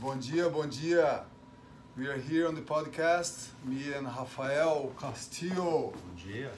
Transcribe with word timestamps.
Bom 0.00 0.16
dia, 0.16 0.48
bom 0.48 0.64
dia. 0.68 1.24
We 1.96 2.06
are 2.06 2.16
here 2.16 2.46
on 2.46 2.54
the 2.54 2.60
podcast, 2.60 3.48
me 3.64 3.92
and 3.92 4.06
Rafael 4.06 4.92
Castillo. 4.96 5.90
Bom 5.90 6.14
dia. 6.14 6.50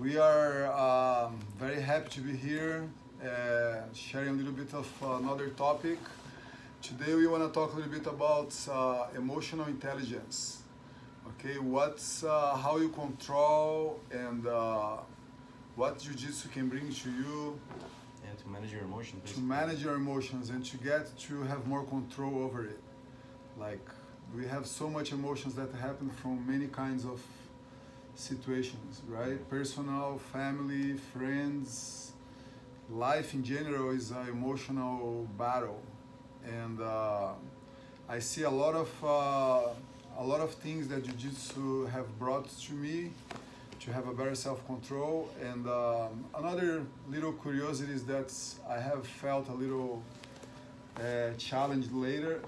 We 0.00 0.18
are 0.18 0.66
um, 0.66 1.38
very 1.60 1.80
happy 1.80 2.08
to 2.10 2.20
be 2.22 2.34
here, 2.34 2.90
uh, 3.22 3.82
sharing 3.94 4.30
a 4.30 4.32
little 4.32 4.52
bit 4.52 4.74
of 4.74 4.88
another 5.00 5.50
topic. 5.50 5.96
Today 6.82 7.14
we 7.14 7.28
want 7.28 7.44
to 7.44 7.50
talk 7.52 7.72
a 7.72 7.76
little 7.76 7.92
bit 7.92 8.08
about 8.08 8.52
uh, 8.68 9.06
emotional 9.16 9.66
intelligence. 9.66 10.62
Okay, 11.28 11.60
what's 11.60 12.24
uh, 12.24 12.56
how 12.56 12.78
you 12.78 12.88
control 12.88 14.00
and 14.10 14.44
uh, 14.44 14.96
what 15.76 16.00
jiu-jitsu 16.00 16.48
can 16.48 16.68
bring 16.68 16.92
to 16.92 17.10
you 17.10 17.60
to 18.42 18.48
manage 18.48 18.72
your 18.72 18.82
emotions. 18.82 19.32
to 19.34 19.40
manage 19.40 19.82
your 19.82 19.94
emotions 19.94 20.50
and 20.50 20.64
to 20.64 20.76
get 20.78 21.16
to 21.18 21.42
have 21.44 21.66
more 21.66 21.84
control 21.84 22.42
over 22.42 22.64
it. 22.64 22.80
Like 23.58 23.86
we 24.34 24.46
have 24.46 24.66
so 24.66 24.88
much 24.88 25.12
emotions 25.12 25.54
that 25.54 25.72
happen 25.74 26.10
from 26.10 26.46
many 26.46 26.66
kinds 26.66 27.04
of 27.04 27.20
situations, 28.14 29.02
right? 29.08 29.38
Personal, 29.48 30.18
family, 30.32 30.94
friends, 30.94 32.12
life 32.90 33.34
in 33.34 33.44
general 33.44 33.90
is 33.90 34.10
an 34.10 34.28
emotional 34.28 35.28
battle, 35.38 35.80
and 36.44 36.80
uh, 36.80 37.32
I 38.08 38.18
see 38.18 38.42
a 38.42 38.50
lot 38.50 38.74
of 38.74 38.90
uh, 39.04 39.68
a 40.18 40.24
lot 40.24 40.40
of 40.40 40.52
things 40.54 40.88
that 40.88 41.04
jiu-jitsu 41.04 41.86
have 41.86 42.18
brought 42.18 42.48
to 42.66 42.72
me 42.74 43.12
to 43.82 43.92
have 43.92 44.06
a 44.06 44.12
better 44.14 44.34
self-control 44.34 45.28
and 45.42 45.66
um, 45.68 46.24
another 46.38 46.84
little 47.10 47.32
curiosity 47.32 47.92
is 47.92 48.04
that 48.04 48.32
i 48.68 48.78
have 48.78 49.06
felt 49.06 49.48
a 49.48 49.52
little 49.54 50.02
uh, 51.00 51.30
challenged 51.38 51.92
later 51.92 52.40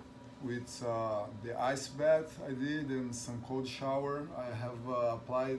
with 0.43 0.85
uh, 0.87 1.23
the 1.43 1.59
ice 1.61 1.89
bath 1.89 2.39
i 2.49 2.53
did 2.53 2.89
and 2.91 3.15
some 3.15 3.43
cold 3.49 3.67
shower 3.67 4.29
i 4.39 4.55
have 4.55 4.79
uh, 4.89 5.17
applied 5.17 5.59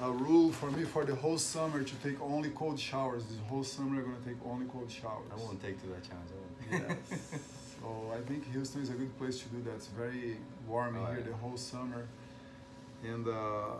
a 0.00 0.10
rule 0.12 0.52
for 0.52 0.70
me 0.70 0.84
for 0.84 1.04
the 1.04 1.14
whole 1.14 1.38
summer 1.38 1.82
to 1.82 1.94
take 1.96 2.20
only 2.20 2.50
cold 2.50 2.78
showers 2.78 3.24
this 3.24 3.38
whole 3.48 3.64
summer 3.64 4.00
i'm 4.00 4.04
going 4.10 4.22
to 4.22 4.28
take 4.28 4.38
only 4.46 4.66
cold 4.66 4.88
showers 4.90 5.26
I 5.32 5.36
won't 5.42 5.60
take 5.60 5.80
to 5.82 5.88
that 5.88 6.02
challenge. 6.08 6.30
Yes. 7.10 7.18
so 7.80 8.12
I 8.16 8.20
think 8.28 8.48
Houston 8.52 8.82
is 8.82 8.90
a 8.90 8.92
good 8.92 9.16
place 9.18 9.40
to 9.40 9.48
do 9.48 9.60
that. 9.62 9.74
It's 9.74 9.86
very 9.88 10.36
warm 10.68 10.96
Oh, 10.96 11.06
here 11.06 11.18
yeah. 11.18 11.30
the 11.30 11.36
whole 11.42 11.56
summer, 11.56 12.06
and 13.04 13.28
uh, 13.28 13.30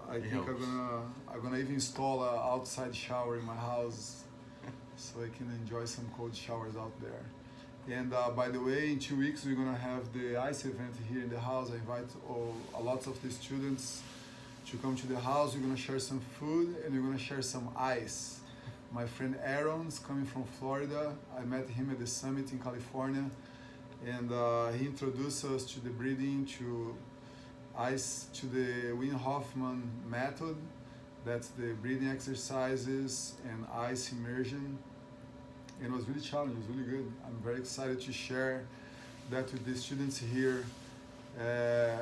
I 0.09 0.17
It 0.17 0.31
think 0.31 0.49
I'm 0.49 0.59
gonna 0.59 1.03
I'm 1.33 1.41
gonna 1.43 1.59
even 1.59 1.75
install 1.75 2.23
an 2.23 2.35
outside 2.35 2.95
shower 2.95 3.37
in 3.37 3.45
my 3.45 3.55
house, 3.55 4.23
so 4.97 5.21
I 5.21 5.37
can 5.37 5.51
enjoy 5.51 5.85
some 5.85 6.09
cold 6.17 6.35
showers 6.35 6.77
out 6.77 6.93
there. 7.01 7.25
And 7.91 8.13
uh, 8.13 8.31
by 8.31 8.49
the 8.49 8.61
way, 8.61 8.93
in 8.93 8.99
two 8.99 9.17
weeks 9.17 9.45
we're 9.45 9.55
gonna 9.57 9.77
have 9.77 10.13
the 10.13 10.37
ice 10.37 10.65
event 10.65 10.95
here 11.11 11.23
in 11.23 11.31
the 11.31 11.41
house. 11.41 11.71
I 11.71 11.77
invite 11.77 12.11
all, 12.29 12.55
a 12.75 12.83
lot 12.83 13.07
of 13.07 13.21
the 13.23 13.31
students 13.31 14.03
to 14.67 14.77
come 14.77 14.95
to 14.97 15.07
the 15.07 15.19
house. 15.19 15.55
We're 15.55 15.63
gonna 15.63 15.77
share 15.77 15.99
some 15.99 16.21
food 16.39 16.77
and 16.85 16.95
we're 16.95 17.03
gonna 17.03 17.19
share 17.19 17.43
some 17.43 17.71
ice. 17.77 18.41
My 18.93 19.07
friend 19.07 19.37
Aaron's 19.43 19.99
coming 19.99 20.25
from 20.27 20.45
Florida. 20.45 21.15
I 21.37 21.45
met 21.45 21.69
him 21.69 21.91
at 21.91 21.99
the 21.99 22.07
summit 22.07 22.53
in 22.53 22.59
California, 22.59 23.25
and 24.07 24.33
uh, 24.33 24.69
he 24.73 24.87
introduced 24.87 25.45
us 25.45 25.65
to 25.73 25.81
the 25.81 25.91
breathing, 25.91 26.47
to 26.59 26.95
ice, 27.79 28.27
to 28.35 28.47
the 28.47 28.93
Wim 28.97 29.15
Hof 29.15 29.55
method. 30.09 30.57
That's 31.25 31.49
the 31.49 31.73
breathing 31.83 32.09
exercises 32.09 33.35
and 33.49 33.67
ice 33.75 34.13
immersion. 34.13 34.79
And 35.81 35.93
it 35.93 35.97
was 35.97 36.09
really 36.09 36.21
challenging. 36.21 36.57
It 36.57 36.69
was 36.69 36.77
really 36.77 36.91
good. 36.91 37.13
I'm 37.25 37.39
very 37.43 37.59
excited 37.59 38.01
to 38.01 38.13
share 38.13 38.65
that 39.31 39.53
with 39.53 39.65
the 39.65 39.77
students 39.77 40.19
here. 40.19 40.65
Uh, 41.39 41.99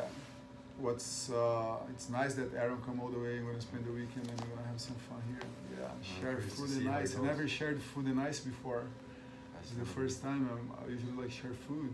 what's 0.79 1.31
uh, 1.31 1.77
it's 1.91 2.09
nice 2.09 2.35
that 2.35 2.55
Aaron 2.55 2.81
come 2.87 3.01
all 3.01 3.09
the 3.09 3.19
way. 3.19 3.41
We're 3.41 3.51
gonna 3.51 3.61
spend 3.61 3.85
the 3.85 3.93
weekend 3.93 4.29
and 4.31 4.41
we're 4.41 4.57
gonna 4.57 4.69
have 4.69 4.81
some 4.81 4.97
fun 5.09 5.23
here. 5.29 5.41
Yeah, 5.79 5.89
share 6.03 6.37
curious 6.37 6.55
to 6.55 6.61
food 6.61 6.87
and 6.87 6.89
ice. 6.91 7.17
I 7.17 7.23
never 7.23 7.49
shared 7.49 7.83
food 7.83 8.07
and 8.07 8.21
ice 8.21 8.41
before. 8.41 8.85
Is 9.63 9.73
the 9.73 9.85
first 9.85 10.23
time 10.23 10.49
I'm, 10.53 10.71
I 10.79 10.91
usually 10.91 11.13
like 11.21 11.33
share 11.33 11.51
food, 11.67 11.93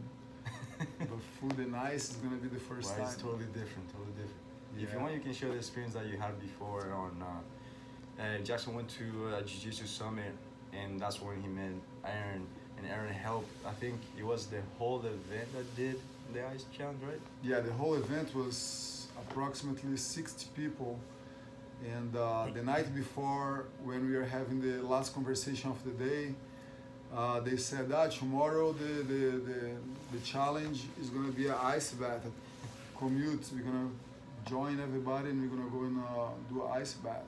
but 0.99 1.21
food 1.41 1.59
and 1.59 1.77
ice 1.77 2.11
is 2.11 2.17
gonna 2.17 2.37
be 2.37 2.49
the 2.49 2.59
first 2.61 2.89
Well, 2.89 2.99
time. 2.99 3.07
it's 3.07 3.17
totally 3.23 3.47
different, 3.47 3.89
totally 3.93 4.13
different. 4.13 4.41
If 4.79 4.93
you 4.93 4.99
want, 5.01 5.13
you 5.15 5.21
can 5.21 5.33
share 5.35 5.51
the 5.51 5.57
experience 5.57 5.95
that 5.95 6.07
you 6.07 6.17
had 6.17 6.41
before 6.41 6.93
on. 6.93 7.23
Uh, 7.23 8.23
uh, 8.23 8.39
Jackson 8.39 8.75
went 8.75 8.89
to 8.91 9.35
a 9.37 9.43
jiu-jitsu 9.43 9.87
summit, 9.87 10.33
and 10.73 10.99
that's 10.99 11.21
when 11.21 11.41
he 11.43 11.49
met 11.49 11.73
Aaron, 12.05 12.47
and 12.79 12.87
Aaron 12.87 13.13
helped. 13.13 13.49
I 13.67 13.73
think 13.73 14.01
it 14.19 14.25
was 14.25 14.47
the 14.47 14.63
whole 14.79 15.01
event 15.01 15.53
that 15.55 15.77
did 15.77 15.99
the 16.33 16.47
ice 16.47 16.65
challenge, 16.77 17.01
right? 17.03 17.21
Yeah, 17.43 17.61
the 17.61 17.73
whole 17.73 17.95
event 17.95 18.35
was 18.35 19.09
approximately 19.19 19.97
60 19.97 20.47
people. 20.57 20.99
And 21.95 22.15
uh, 22.17 22.47
the 22.55 22.63
night 22.63 22.95
before, 22.95 23.67
when 23.85 24.07
we 24.09 24.17
were 24.17 24.25
having 24.25 24.61
the 24.61 24.83
last 24.83 25.15
conversation 25.15 25.71
of 25.71 25.83
the 25.85 25.91
day, 25.91 26.35
uh, 27.17 27.41
they 27.41 27.57
said 27.57 27.89
that 27.91 28.13
tomorrow 28.13 28.73
the, 28.73 29.03
the, 29.03 29.31
the, 29.39 29.71
the 30.13 30.19
challenge 30.25 30.85
is 31.01 31.11
going 31.11 31.27
to 31.27 31.33
be 31.33 31.47
an 31.47 31.57
ice 31.63 31.93
bath. 31.93 32.25
Commute, 32.97 33.45
we're 33.55 33.63
going 33.63 33.91
to 33.91 34.51
join 34.51 34.81
everybody 34.81 35.31
and 35.31 35.43
we're 35.43 35.57
going 35.57 35.71
to 35.71 35.77
go 35.77 35.85
and 35.85 35.99
uh, 35.99 36.29
do 36.49 36.65
an 36.65 36.81
ice 36.81 36.95
bath. 36.95 37.25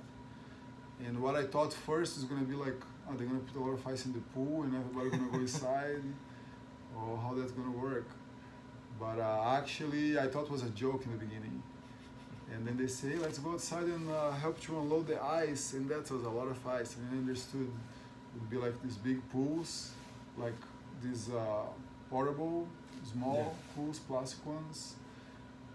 And 1.07 1.21
what 1.21 1.35
I 1.35 1.45
thought 1.45 1.73
first 1.73 2.17
is 2.17 2.25
going 2.25 2.41
to 2.41 2.47
be 2.47 2.57
like, 2.57 2.81
are 3.09 3.17
they 3.17 3.25
going 3.25 3.39
to 3.41 3.53
put 3.53 3.61
a 3.61 3.65
lot 3.65 3.73
of 3.73 3.87
ice 3.87 4.07
in 4.07 4.13
the 4.13 4.21
pool 4.35 4.63
and 4.63 4.75
everybody 4.75 5.11
going 5.11 5.27
to 5.27 5.33
go 5.33 5.41
inside? 5.41 6.03
or 6.97 7.19
how 7.19 7.35
that's 7.35 7.53
going 7.53 7.71
to 7.71 7.79
work? 7.79 8.09
But 8.99 9.19
uh, 9.19 9.57
actually, 9.59 10.19
I 10.19 10.29
thought 10.29 10.45
it 10.45 10.51
was 10.51 10.63
a 10.63 10.71
joke 10.71 11.05
in 11.05 11.13
the 11.13 11.19
beginning. 11.19 11.63
And 12.53 12.67
then 12.67 12.77
they 12.77 12.87
say, 12.87 13.17
let's 13.17 13.39
go 13.39 13.53
outside 13.53 13.85
and 13.85 14.11
uh, 14.11 14.31
help 14.31 14.67
you 14.69 14.79
unload 14.79 15.09
the 15.09 15.23
ice. 15.23 15.73
And 15.73 15.89
that 15.89 16.11
was 16.11 16.23
a 16.25 16.29
lot 16.29 16.49
of 16.49 16.67
ice. 16.67 16.97
And 16.97 17.09
I 17.11 17.17
understood 17.19 17.71
would 18.35 18.51
be 18.51 18.57
like 18.57 18.81
these 18.83 18.97
big 18.97 19.21
pools, 19.31 19.93
like 20.39 20.55
these 21.03 21.31
uh, 21.31 21.67
portable, 22.11 22.67
small 23.13 23.57
pools, 23.75 23.99
plastic 23.99 24.45
ones, 24.47 24.95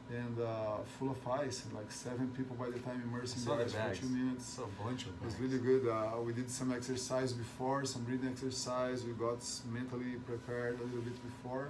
and 0.10 0.40
uh, 0.40 0.78
full 0.98 1.12
of 1.12 1.28
ice. 1.28 1.66
And 1.66 1.74
like 1.74 1.92
seven 1.92 2.30
people 2.30 2.56
by 2.56 2.70
the 2.70 2.80
time 2.80 3.02
immersed 3.06 3.36
in 3.38 3.42
Saw 3.44 3.56
the 3.56 3.64
ice 3.64 3.74
for 3.74 3.96
two 3.96 4.10
minutes. 4.10 4.46
It's 4.50 4.58
a 4.58 4.84
bunch 4.84 5.04
of 5.06 5.14
It 5.22 5.26
was 5.26 5.36
really 5.40 5.60
good. 5.60 5.88
Uh, 5.88 6.22
we 6.22 6.34
did 6.34 6.50
some 6.50 6.72
exercise 6.72 7.34
before, 7.34 7.86
some 7.86 8.04
breathing 8.04 8.30
exercise. 8.30 9.04
We 9.04 9.14
got 9.14 9.44
mentally 9.72 10.16
prepared 10.26 10.80
a 10.80 10.84
little 10.84 11.02
bit 11.02 11.18
before. 11.24 11.70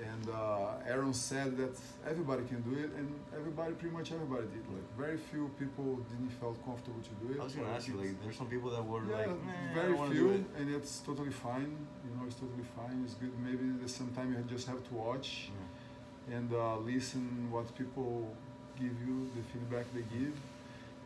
And 0.00 0.30
uh, 0.30 0.88
Aaron 0.88 1.12
said 1.12 1.56
that 1.58 1.76
everybody 2.08 2.44
can 2.44 2.62
do 2.62 2.78
it, 2.78 2.90
and 2.96 3.08
everybody, 3.36 3.72
pretty 3.74 3.94
much 3.94 4.12
everybody 4.12 4.46
did. 4.46 4.64
Like 4.72 4.88
very 4.96 5.18
few 5.18 5.50
people 5.58 5.96
didn't 6.10 6.30
felt 6.40 6.56
comfortable 6.64 7.02
to 7.02 7.14
do 7.26 7.34
it. 7.34 7.40
I 7.40 7.44
was 7.44 7.54
gonna 7.54 7.68
ask 7.68 7.86
you, 7.88 7.96
like, 7.96 8.22
there's 8.22 8.36
some 8.36 8.46
people 8.46 8.70
that 8.70 8.82
were 8.84 9.04
yeah, 9.04 9.16
like, 9.16 9.28
"Nah, 9.28 9.74
very 9.74 9.94
few, 10.10 10.30
it." 10.30 10.44
and 10.58 10.74
it's 10.74 11.00
totally 11.00 11.30
fine. 11.30 11.76
You 12.04 12.10
know, 12.16 12.24
it's 12.26 12.36
totally 12.36 12.64
fine. 12.76 13.02
It's 13.04 13.14
good. 13.14 13.32
Maybe 13.38 13.64
there's 13.78 13.94
sometime 13.94 14.32
you 14.32 14.42
just 14.56 14.66
have 14.68 14.82
to 14.88 14.94
watch 14.94 15.50
Yeah. 15.50 16.36
and 16.36 16.52
uh, 16.52 16.78
listen 16.78 17.50
what 17.50 17.66
people 17.76 18.34
give 18.78 18.96
you, 19.06 19.28
the 19.36 19.42
feedback 19.52 19.86
they 19.92 20.04
give. 20.18 20.34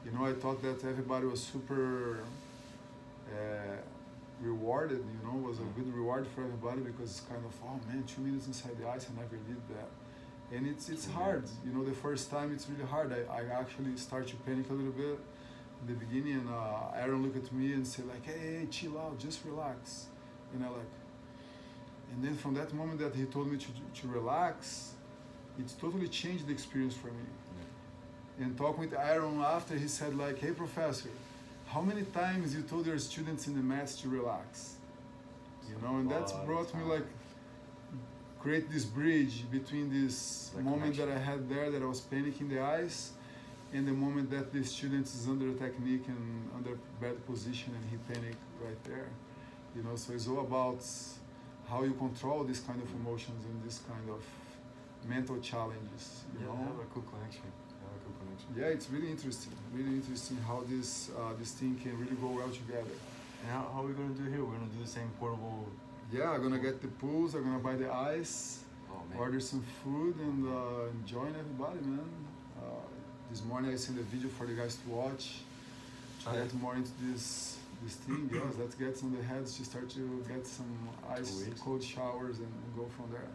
You 0.04 0.12
know, 0.12 0.24
I 0.26 0.34
thought 0.34 0.62
that 0.62 0.84
everybody 0.84 1.26
was 1.26 1.42
super 1.42 2.20
uh, 3.32 3.76
rewarded. 4.44 4.98
You 4.98 5.20
know, 5.26 5.36
was 5.38 5.58
a 5.58 5.62
good 5.76 5.92
reward 5.92 6.26
for 6.34 6.42
everybody 6.42 6.80
because 6.82 7.10
it's 7.10 7.20
kind 7.20 7.44
of 7.44 7.52
oh 7.64 7.80
man, 7.88 8.04
two 8.04 8.22
minutes 8.22 8.46
inside 8.46 8.78
the 8.78 8.88
ice, 8.88 9.06
I 9.10 9.20
never 9.20 9.36
did 9.36 9.60
that. 9.74 9.90
And 10.54 10.66
it's 10.66 10.88
it's 10.88 11.06
hard. 11.06 11.44
You 11.64 11.72
know, 11.72 11.84
the 11.84 11.92
first 11.92 12.30
time 12.30 12.52
it's 12.52 12.68
really 12.68 12.88
hard. 12.88 13.12
I, 13.12 13.40
I 13.40 13.60
actually 13.60 13.96
start 13.96 14.28
to 14.28 14.36
panic 14.36 14.70
a 14.70 14.74
little 14.74 14.92
bit 14.92 15.18
in 15.80 15.86
the 15.86 15.94
beginning, 15.94 16.34
and 16.34 16.48
uh, 16.48 16.96
Aaron 17.00 17.22
looked 17.22 17.36
at 17.36 17.52
me 17.52 17.72
and 17.72 17.86
said 17.86 18.06
like, 18.06 18.24
hey, 18.24 18.38
hey, 18.38 18.66
chill 18.70 18.98
out, 18.98 19.18
just 19.18 19.44
relax. 19.44 20.06
And 20.52 20.64
I 20.64 20.68
like, 20.68 20.92
and 22.12 22.22
then 22.24 22.36
from 22.36 22.54
that 22.54 22.72
moment 22.72 23.00
that 23.00 23.14
he 23.14 23.24
told 23.24 23.50
me 23.50 23.58
to 23.58 24.00
to 24.00 24.08
relax, 24.08 24.92
it's 25.58 25.72
totally 25.72 26.08
changed 26.08 26.46
the 26.46 26.52
experience 26.52 26.94
for 26.94 27.08
me. 27.08 27.26
And 28.40 28.56
talking 28.58 28.80
with 28.80 28.94
Aaron 28.94 29.40
after, 29.40 29.76
he 29.76 29.88
said 29.88 30.16
like, 30.16 30.38
"Hey, 30.38 30.52
professor, 30.52 31.10
how 31.74 31.82
many 31.90 32.04
times 32.22 32.54
you 32.54 32.62
told 32.62 32.86
your 32.86 32.98
students 33.10 33.42
in 33.48 33.54
the 33.58 33.64
maths 33.72 33.94
to 34.02 34.08
relax?" 34.08 34.76
You 35.68 35.76
know, 35.82 35.94
and 36.00 36.06
that's 36.14 36.32
brought 36.48 36.70
me 36.78 36.82
like 36.94 37.06
create 38.42 38.66
this 38.70 38.84
bridge 38.98 39.36
between 39.50 39.86
this 39.98 40.16
moment 40.70 40.96
that 41.00 41.08
I 41.08 41.18
had 41.30 41.40
there 41.52 41.70
that 41.72 41.82
I 41.82 41.88
was 41.94 42.00
panicking 42.12 42.48
the 42.54 42.60
ice, 42.82 43.12
and 43.74 43.82
the 43.88 43.96
moment 44.04 44.26
that 44.30 44.46
the 44.52 44.62
student 44.74 45.06
is 45.06 45.26
under 45.32 45.50
technique 45.66 46.06
and 46.14 46.24
under 46.56 46.72
bad 47.00 47.16
position 47.30 47.70
and 47.78 47.84
he 47.90 47.96
panic 48.12 48.36
right 48.66 48.82
there. 48.84 49.08
You 49.74 49.82
know, 49.82 49.96
so 49.96 50.12
it's 50.16 50.28
all 50.28 50.40
about 50.50 50.82
how 51.70 51.82
you 51.88 51.94
control 51.94 52.44
this 52.44 52.60
kind 52.68 52.80
of 52.82 52.88
emotions 53.00 53.42
and 53.50 53.56
this 53.66 53.80
kind 53.90 54.08
of 54.16 54.22
mental 55.14 55.38
challenges. 55.40 56.04
You 56.34 56.40
Yeah, 56.40 56.46
know? 56.52 56.56
have 56.70 56.80
a 56.86 56.88
cool 56.92 57.06
connection. 57.12 57.48
They 57.68 57.84
have 57.88 57.96
a 58.00 58.02
cool 58.04 58.16
connection. 58.22 58.33
Yeah, 58.56 58.66
it's 58.66 58.88
really 58.90 59.10
interesting. 59.10 59.52
Really 59.74 59.94
interesting 60.00 60.36
how 60.46 60.62
this 60.68 61.10
uh, 61.18 61.32
this 61.38 61.52
thing 61.52 61.76
can 61.82 61.98
really 61.98 62.16
go 62.16 62.28
well 62.28 62.48
together. 62.50 62.94
And 63.42 63.50
how, 63.52 63.68
how 63.72 63.82
are 63.82 63.86
we 63.86 63.94
gonna 63.94 64.14
do 64.14 64.24
here? 64.24 64.44
We're 64.44 64.52
gonna 64.54 64.70
do 64.76 64.82
the 64.82 64.88
same 64.88 65.10
portable. 65.18 65.66
Yeah, 66.12 66.30
I'm 66.30 66.42
gonna 66.42 66.58
get 66.58 66.80
the 66.80 66.88
pools. 66.88 67.34
I'm 67.34 67.44
gonna 67.44 67.58
buy 67.58 67.76
the 67.76 67.92
ice. 67.92 68.60
Oh 68.90 69.18
order 69.18 69.40
some 69.40 69.64
food 69.82 70.16
and 70.20 70.46
uh, 70.48 70.86
join 71.06 71.34
everybody, 71.38 71.80
man. 71.80 72.08
Uh, 72.58 72.62
this 73.30 73.42
morning 73.44 73.72
I 73.72 73.76
sent 73.76 73.98
a 73.98 74.02
video 74.02 74.28
for 74.28 74.46
the 74.46 74.54
guys 74.54 74.76
to 74.76 74.88
watch 74.88 75.38
to 76.22 76.30
Okay. 76.30 76.38
get 76.42 76.54
more 76.54 76.76
into 76.76 76.92
this 77.02 77.58
this 77.82 77.94
thing. 77.96 78.30
Yes, 78.34 78.54
let's 78.58 78.76
get 78.76 78.96
some 78.96 79.16
the 79.16 79.22
heads 79.22 79.56
to 79.58 79.64
start 79.64 79.88
to 79.90 80.24
get 80.28 80.46
some 80.46 80.72
ice 81.10 81.44
cold 81.60 81.82
showers 81.82 82.38
and, 82.38 82.46
and 82.64 82.76
go 82.76 82.86
from 82.96 83.10
there. 83.10 83.30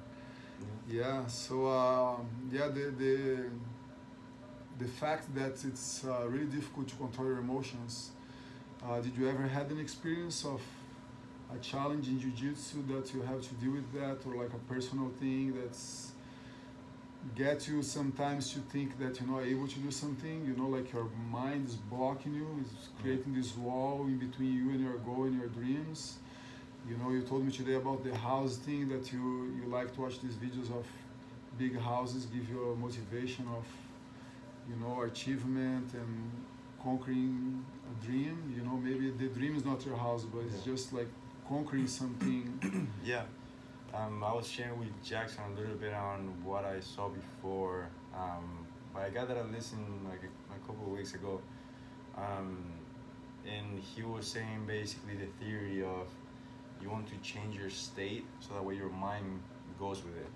Yeah. 0.88 1.02
Yeah. 1.02 1.28
So 1.28 1.68
um, 1.68 2.28
yeah, 2.52 2.68
the 2.70 2.86
the 3.04 3.16
the 4.80 4.88
fact 4.88 5.34
that 5.36 5.64
it's 5.66 6.06
uh, 6.06 6.26
really 6.28 6.46
difficult 6.46 6.88
to 6.88 6.96
control 6.96 7.28
your 7.28 7.40
emotions. 7.40 8.12
Uh, 8.84 9.02
did 9.02 9.16
you 9.18 9.28
ever 9.28 9.46
had 9.46 9.70
an 9.72 9.80
experience 9.80 10.46
of 10.46 10.62
a 11.54 11.58
challenge 11.60 12.08
in 12.08 12.20
jiu-jitsu 12.20 12.78
that 12.88 13.14
you 13.14 13.22
have 13.22 13.42
to 13.42 13.54
deal 13.56 13.72
with 13.72 13.92
that, 13.94 14.18
or 14.26 14.42
like 14.42 14.54
a 14.54 14.74
personal 14.74 15.10
thing 15.20 15.54
that's 15.60 16.14
get 17.36 17.68
you 17.68 17.82
sometimes 17.84 18.54
to 18.54 18.60
think 18.60 18.98
that 18.98 19.20
you're 19.20 19.30
not 19.30 19.44
able 19.44 19.68
to 19.68 19.80
do 19.80 19.92
something? 19.92 20.46
You 20.46 20.56
know, 20.56 20.70
like 20.70 20.94
your 20.94 21.10
mind 21.30 21.68
is 21.68 21.76
blocking 21.76 22.34
you, 22.34 22.48
is 22.64 22.90
creating 23.02 23.34
this 23.36 23.58
wall 23.58 24.06
in 24.08 24.18
between 24.18 24.54
you 24.54 24.70
and 24.70 24.80
your 24.80 24.98
goal 25.00 25.26
and 25.26 25.38
your 25.38 25.50
dreams. 25.50 26.20
You 26.88 26.96
know, 26.98 27.10
you 27.10 27.22
told 27.24 27.46
me 27.46 27.52
today 27.52 27.74
about 27.74 28.06
the 28.06 28.16
house 28.16 28.56
thing 28.56 28.88
that 28.90 29.12
you 29.12 29.54
you 29.58 29.70
like 29.70 29.94
to 29.96 30.02
watch 30.02 30.22
these 30.22 30.36
videos 30.36 30.70
of 30.80 30.86
big 31.58 31.78
houses 31.78 32.26
give 32.28 32.48
you 32.50 32.72
a 32.72 32.76
motivation 32.78 33.46
of 33.58 33.66
you 34.70 34.76
know 34.78 35.02
achievement 35.02 35.94
and 35.94 36.32
conquering 36.82 37.66
a 37.92 38.06
dream 38.06 38.54
you 38.56 38.64
know 38.64 38.78
maybe 38.78 39.12
the 39.12 39.28
dream 39.28 39.56
is 39.56 39.66
not 39.66 39.86
your 39.86 39.98
house 39.98 40.24
but 40.24 40.42
it's 40.42 40.64
just 40.64 40.94
like 40.94 41.08
conquering 41.48 41.88
something 41.88 42.88
Yeah. 43.04 43.24
Um, 43.94 44.24
I 44.24 44.34
was 44.34 44.48
sharing 44.48 44.78
with 44.78 45.04
Jackson 45.04 45.42
a 45.52 45.60
little 45.60 45.76
bit 45.76 45.94
on 45.94 46.32
what 46.44 46.64
I 46.64 46.80
saw 46.80 47.10
before. 47.10 47.90
Um, 48.16 48.68
but 48.94 49.02
I 49.02 49.10
got 49.10 49.28
that 49.30 49.38
I 49.38 49.42
listened 49.42 50.06
like 50.08 50.22
a, 50.22 50.56
a 50.56 50.60
couple 50.68 50.86
of 50.86 50.98
weeks 50.98 51.16
ago. 51.16 51.42
Um, 52.16 52.64
and 53.48 53.80
he 53.80 54.04
was 54.04 54.28
saying 54.28 54.66
basically 54.68 55.16
the 55.16 55.44
theory 55.44 55.82
of 55.82 56.08
you 56.82 56.90
want 56.90 57.08
to 57.08 57.16
change 57.24 57.58
your 57.58 57.72
state 57.72 58.26
so 58.40 58.54
that 58.54 58.64
way 58.64 58.76
your 58.76 58.90
mind 58.90 59.40
goes 59.80 60.04
with 60.04 60.16
it. 60.18 60.30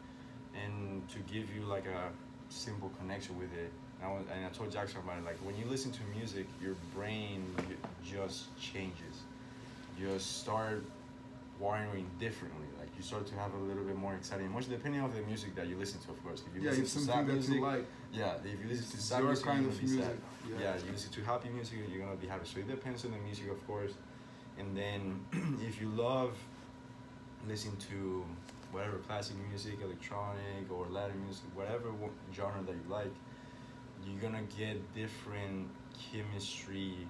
And 0.60 1.08
to 1.10 1.20
give 1.32 1.54
you 1.54 1.64
like 1.64 1.86
a 1.86 2.10
simple 2.50 2.90
connection 3.00 3.38
with 3.38 3.54
it. 3.54 3.72
And 4.04 4.12
I, 4.12 4.16
was, 4.16 4.26
and 4.36 4.46
I 4.46 4.50
told 4.50 4.72
Jackson 4.72 5.00
about 5.00 5.18
it. 5.18 5.26
Like 5.26 5.38
when 5.38 5.56
you 5.58 5.66
listen 5.66 5.92
to 5.92 6.02
music, 6.16 6.46
your 6.62 6.76
brain 6.94 7.56
just 8.06 8.56
changes. 8.60 9.24
You 9.98 10.08
just 10.08 10.42
start 10.42 10.84
wiring 11.60 12.06
differently. 12.20 12.68
Like 12.80 12.90
you 12.98 13.04
start 13.04 13.26
to 13.28 13.36
have 13.36 13.54
a 13.54 13.58
little 13.58 13.84
bit 13.84 13.96
more 13.96 14.14
exciting 14.16 14.48
emotion, 14.48 14.72
depending 14.72 15.02
on 15.02 15.14
the 15.14 15.22
music 15.22 15.56
that 15.56 15.68
you 15.68 15.78
listen 15.78 16.00
to, 16.02 16.12
of 16.12 16.24
course. 16.24 16.44
If 16.48 16.56
you 16.56 16.62
yeah 16.62 16.70
listen 16.72 16.84
it's 16.84 16.94
to 16.94 17.00
something 17.00 17.16
sad 17.16 17.28
that 17.28 17.34
music, 17.34 17.56
you 17.56 17.62
like 17.62 17.86
yeah, 18.12 18.36
if 18.44 18.60
you 18.62 18.68
listen 18.68 18.92
to 18.92 18.98
sad 18.98 19.24
music, 19.24 19.46
kind 19.46 19.62
you're 19.62 19.72
of 19.72 19.80
be 19.80 19.86
music 19.86 20.04
sad. 20.04 20.18
Yeah, 20.60 20.76
you 20.86 20.92
listen 20.92 21.12
to 21.12 21.22
happy 21.24 21.50
music, 21.50 21.78
you're 21.90 22.06
gonna 22.06 22.18
be 22.18 22.28
happy. 22.28 22.46
So 22.46 22.60
it 22.60 22.68
depends 22.68 23.06
on 23.06 23.12
the 23.12 23.18
music, 23.18 23.50
of 23.50 23.66
course. 23.68 23.94
And 24.60 24.76
then 24.76 25.22
if 25.66 25.80
you 25.80 25.88
love 25.90 26.36
listening 27.48 27.78
to 27.90 28.26
whatever 28.72 28.98
classic 28.98 29.38
music, 29.50 29.76
electronic 29.82 30.70
or 30.70 30.88
Latin 30.90 31.24
music, 31.24 31.46
whatever 31.54 31.92
genre 32.36 32.62
that 32.66 32.74
you 32.74 32.90
like, 32.90 33.14
you're 34.06 34.22
gonna 34.22 34.44
get 34.58 34.94
different 34.94 35.70
chemistry 36.12 37.08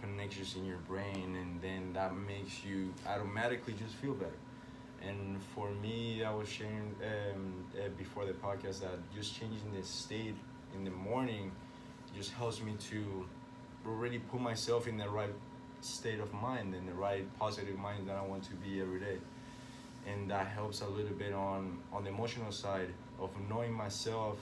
connections 0.00 0.56
in 0.56 0.64
your 0.64 0.78
brain, 0.78 1.36
and 1.40 1.60
then 1.62 1.92
that 1.92 2.14
makes 2.16 2.64
you 2.64 2.92
automatically 3.06 3.74
just 3.74 3.94
feel 3.96 4.14
better. 4.14 4.32
And 5.02 5.40
for 5.54 5.70
me, 5.70 6.24
I 6.24 6.32
was 6.34 6.48
sharing 6.48 6.94
um, 7.02 7.64
uh, 7.74 7.88
before 7.98 8.24
the 8.24 8.32
podcast 8.32 8.80
that 8.80 8.98
just 9.14 9.38
changing 9.38 9.72
the 9.74 9.82
state 9.82 10.34
in 10.74 10.84
the 10.84 10.90
morning 10.90 11.52
just 12.16 12.32
helps 12.32 12.62
me 12.62 12.74
to 12.90 13.26
already 13.86 14.18
put 14.18 14.40
myself 14.40 14.86
in 14.86 14.96
the 14.96 15.08
right 15.08 15.34
state 15.80 16.20
of 16.20 16.32
mind 16.32 16.74
and 16.74 16.88
the 16.88 16.94
right 16.94 17.26
positive 17.38 17.78
mind 17.78 18.08
that 18.08 18.16
I 18.16 18.22
want 18.22 18.44
to 18.44 18.54
be 18.54 18.80
every 18.80 19.00
day. 19.00 19.18
And 20.06 20.30
that 20.30 20.46
helps 20.46 20.80
a 20.80 20.86
little 20.86 21.16
bit 21.16 21.32
on 21.32 21.78
on 21.92 22.04
the 22.04 22.10
emotional 22.10 22.52
side 22.52 22.88
of 23.20 23.30
knowing 23.48 23.72
myself 23.72 24.38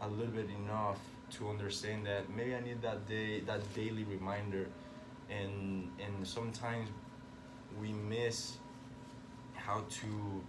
a 0.00 0.08
little 0.08 0.32
bit 0.32 0.48
enough 0.50 0.98
to 1.30 1.48
understand 1.48 2.06
that 2.06 2.30
maybe 2.34 2.54
I 2.54 2.60
need 2.60 2.80
that 2.82 3.06
day 3.08 3.40
that 3.40 3.60
daily 3.74 4.04
reminder. 4.04 4.66
And 5.30 5.90
and 6.04 6.26
sometimes 6.26 6.88
we 7.80 7.92
miss 7.92 8.58
how 9.54 9.84
to 9.90 10.42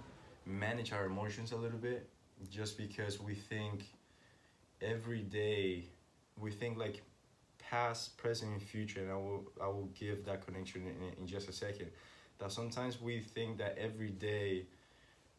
manage 0.45 0.93
our 0.93 1.05
emotions 1.05 1.51
a 1.51 1.55
little 1.55 1.77
bit 1.77 2.07
just 2.49 2.77
because 2.77 3.19
we 3.19 3.35
think 3.35 3.83
every 4.81 5.21
day 5.21 5.83
we 6.39 6.51
think 6.51 6.77
like 6.77 7.01
past 7.59 8.17
present 8.17 8.51
and 8.53 8.61
future 8.61 9.01
and 9.01 9.11
i 9.11 9.15
will 9.15 9.43
i 9.61 9.67
will 9.67 9.89
give 9.93 10.25
that 10.25 10.43
connection 10.45 10.81
in, 10.83 11.21
in 11.21 11.27
just 11.27 11.49
a 11.49 11.53
second. 11.53 11.89
That 12.39 12.51
sometimes 12.53 13.01
we 13.01 13.19
think 13.19 13.57
that 13.57 13.77
every 13.77 14.11
day 14.11 14.65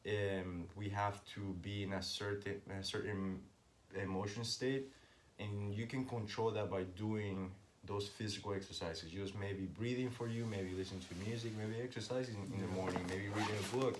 um, 0.06 0.66
we 0.76 0.90
have 0.90 1.24
to 1.34 1.40
be 1.62 1.84
in 1.84 1.94
a 1.94 2.02
certain 2.02 2.60
a 2.78 2.84
certain 2.84 3.40
emotion 3.94 4.44
state 4.44 4.88
and 5.38 5.74
you 5.74 5.86
can 5.86 6.04
control 6.04 6.50
that 6.50 6.70
by 6.70 6.82
doing 6.96 7.50
those 7.84 8.06
physical 8.08 8.52
exercises. 8.52 9.10
Just 9.10 9.34
maybe 9.34 9.64
breathing 9.78 10.10
for 10.10 10.28
you 10.28 10.44
maybe 10.44 10.72
listening 10.72 11.00
to 11.08 11.14
music 11.28 11.52
maybe 11.56 11.80
exercising 11.82 12.36
in 12.54 12.60
the 12.60 12.68
morning 12.68 13.02
maybe 13.08 13.28
reading 13.28 13.56
a 13.64 13.76
book 13.76 13.98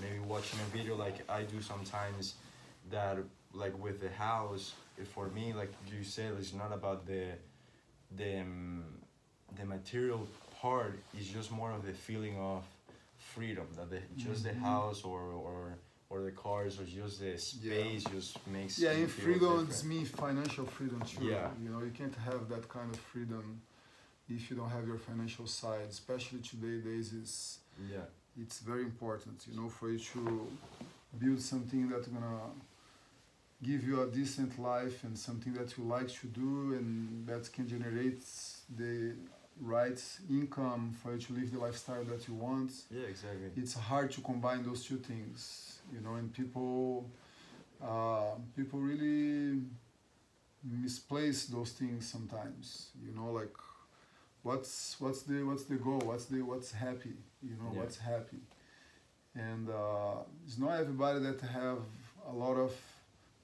maybe 0.00 0.18
watching 0.18 0.58
a 0.60 0.76
video 0.76 0.94
like 0.96 1.18
i 1.30 1.42
do 1.42 1.60
sometimes 1.62 2.34
that 2.90 3.16
like 3.52 3.76
with 3.82 4.00
the 4.00 4.10
house. 4.10 4.74
For 5.14 5.28
me 5.28 5.52
like 5.52 5.72
you 5.92 6.02
said 6.04 6.32
it's 6.38 6.54
not 6.54 6.72
about 6.72 7.06
the 7.06 7.24
the 8.16 8.40
um, 8.40 8.84
the 9.58 9.64
material 9.64 10.26
part. 10.60 10.98
Is 11.18 11.28
just 11.28 11.50
more 11.50 11.70
of 11.72 11.84
the 11.84 11.92
feeling 11.92 12.38
of 12.38 12.64
freedom 13.16 13.66
that 13.76 13.90
the 13.90 14.00
just 14.16 14.42
Mhm. 14.44 14.48
the 14.52 14.54
house 14.68 15.04
or 15.04 15.20
or 15.32 15.74
or 16.08 16.22
the 16.22 16.30
cars 16.30 16.78
or 16.80 16.84
just 16.84 17.20
the 17.20 17.36
space 17.36 18.04
just 18.04 18.46
makes 18.46 18.78
yeah 18.78 18.90
and 18.90 19.10
feel 19.10 19.24
freedom 19.24 19.68
means 19.88 20.08
financial 20.10 20.64
freedom 20.64 21.00
too 21.02 21.24
Yeah. 21.24 21.48
you 21.62 21.70
know 21.70 21.80
you 21.82 21.90
can't 21.90 22.14
have 22.16 22.48
that 22.48 22.68
kind 22.68 22.92
of 22.94 23.00
freedom 23.00 23.60
if 24.28 24.50
you 24.50 24.56
don't 24.56 24.70
have 24.70 24.86
your 24.86 24.98
financial 24.98 25.46
side 25.46 25.86
especially 25.90 26.40
today 26.40 26.78
days 26.80 27.12
is 27.12 27.58
yeah. 27.92 27.98
it's 28.40 28.60
very 28.60 28.82
important 28.82 29.44
you 29.48 29.60
know 29.60 29.68
for 29.68 29.90
you 29.90 29.98
to 29.98 30.48
build 31.18 31.40
something 31.40 31.88
that's 31.88 32.08
gonna 32.08 32.40
give 33.62 33.84
you 33.84 34.02
a 34.02 34.06
decent 34.06 34.58
life 34.58 35.02
and 35.04 35.18
something 35.18 35.52
that 35.54 35.76
you 35.76 35.84
like 35.84 36.08
to 36.08 36.26
do 36.26 36.74
and 36.74 37.26
that 37.26 37.50
can 37.52 37.66
generate 37.66 38.22
the 38.76 39.14
right 39.60 40.02
income 40.28 40.94
for 41.02 41.14
you 41.14 41.18
to 41.18 41.32
live 41.32 41.50
the 41.50 41.58
lifestyle 41.58 42.04
that 42.04 42.28
you 42.28 42.34
want. 42.34 42.70
Yeah 42.90 43.06
exactly. 43.08 43.50
It's 43.56 43.72
hard 43.74 44.10
to 44.12 44.20
combine 44.20 44.62
those 44.62 44.84
two 44.84 44.98
things 44.98 45.75
you 45.92 46.00
know 46.00 46.14
and 46.14 46.32
people 46.32 47.10
uh, 47.82 48.32
people 48.56 48.78
really 48.80 49.60
misplace 50.64 51.46
those 51.46 51.70
things 51.72 52.08
sometimes 52.10 52.88
you 53.04 53.12
know 53.14 53.30
like 53.30 53.54
what's 54.42 54.96
what's 55.00 55.22
the 55.22 55.42
what's 55.44 55.64
the 55.64 55.76
goal 55.76 56.00
what's 56.04 56.26
the 56.26 56.42
what's 56.42 56.72
happy 56.72 57.14
you 57.42 57.56
know 57.60 57.70
Yeah. 57.72 57.80
what's 57.80 57.98
happy 57.98 58.40
and 59.34 59.68
uh, 59.68 60.16
it's 60.46 60.58
not 60.58 60.72
everybody 60.80 61.20
that 61.20 61.40
have 61.42 61.82
a 62.28 62.32
lot 62.32 62.56
of 62.56 62.72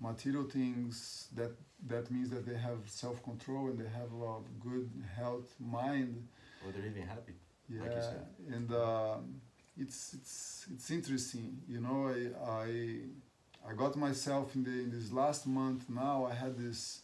material 0.01 0.45
things 0.45 1.29
that 1.37 1.53
that 1.87 2.11
means 2.11 2.31
that 2.31 2.45
they 2.47 2.57
have 2.57 2.79
self-control 2.87 3.69
and 3.69 3.79
they 3.79 3.89
have 4.01 4.11
a 4.13 4.35
good 4.69 4.89
health 5.17 5.55
mind 5.61 6.27
or 6.65 6.73
they're 6.73 6.87
even 6.87 7.07
happy 7.07 7.35
yeah 7.69 7.83
Like 7.83 7.95
you 7.95 8.03
said. 8.03 8.27
and 8.57 8.73
um 8.73 9.41
it's 9.79 10.15
it's 10.15 10.67
it's 10.73 10.91
interesting 10.91 11.59
you 11.69 11.81
know 11.81 12.09
I, 12.09 12.61
I 12.63 13.71
i 13.71 13.75
got 13.75 13.97
myself 13.97 14.55
in 14.55 14.65
the 14.65 14.71
in 14.71 14.91
this 14.91 15.13
last 15.13 15.47
month 15.47 15.89
now 15.89 16.27
i 16.31 16.35
had 16.35 16.59
this 16.59 17.01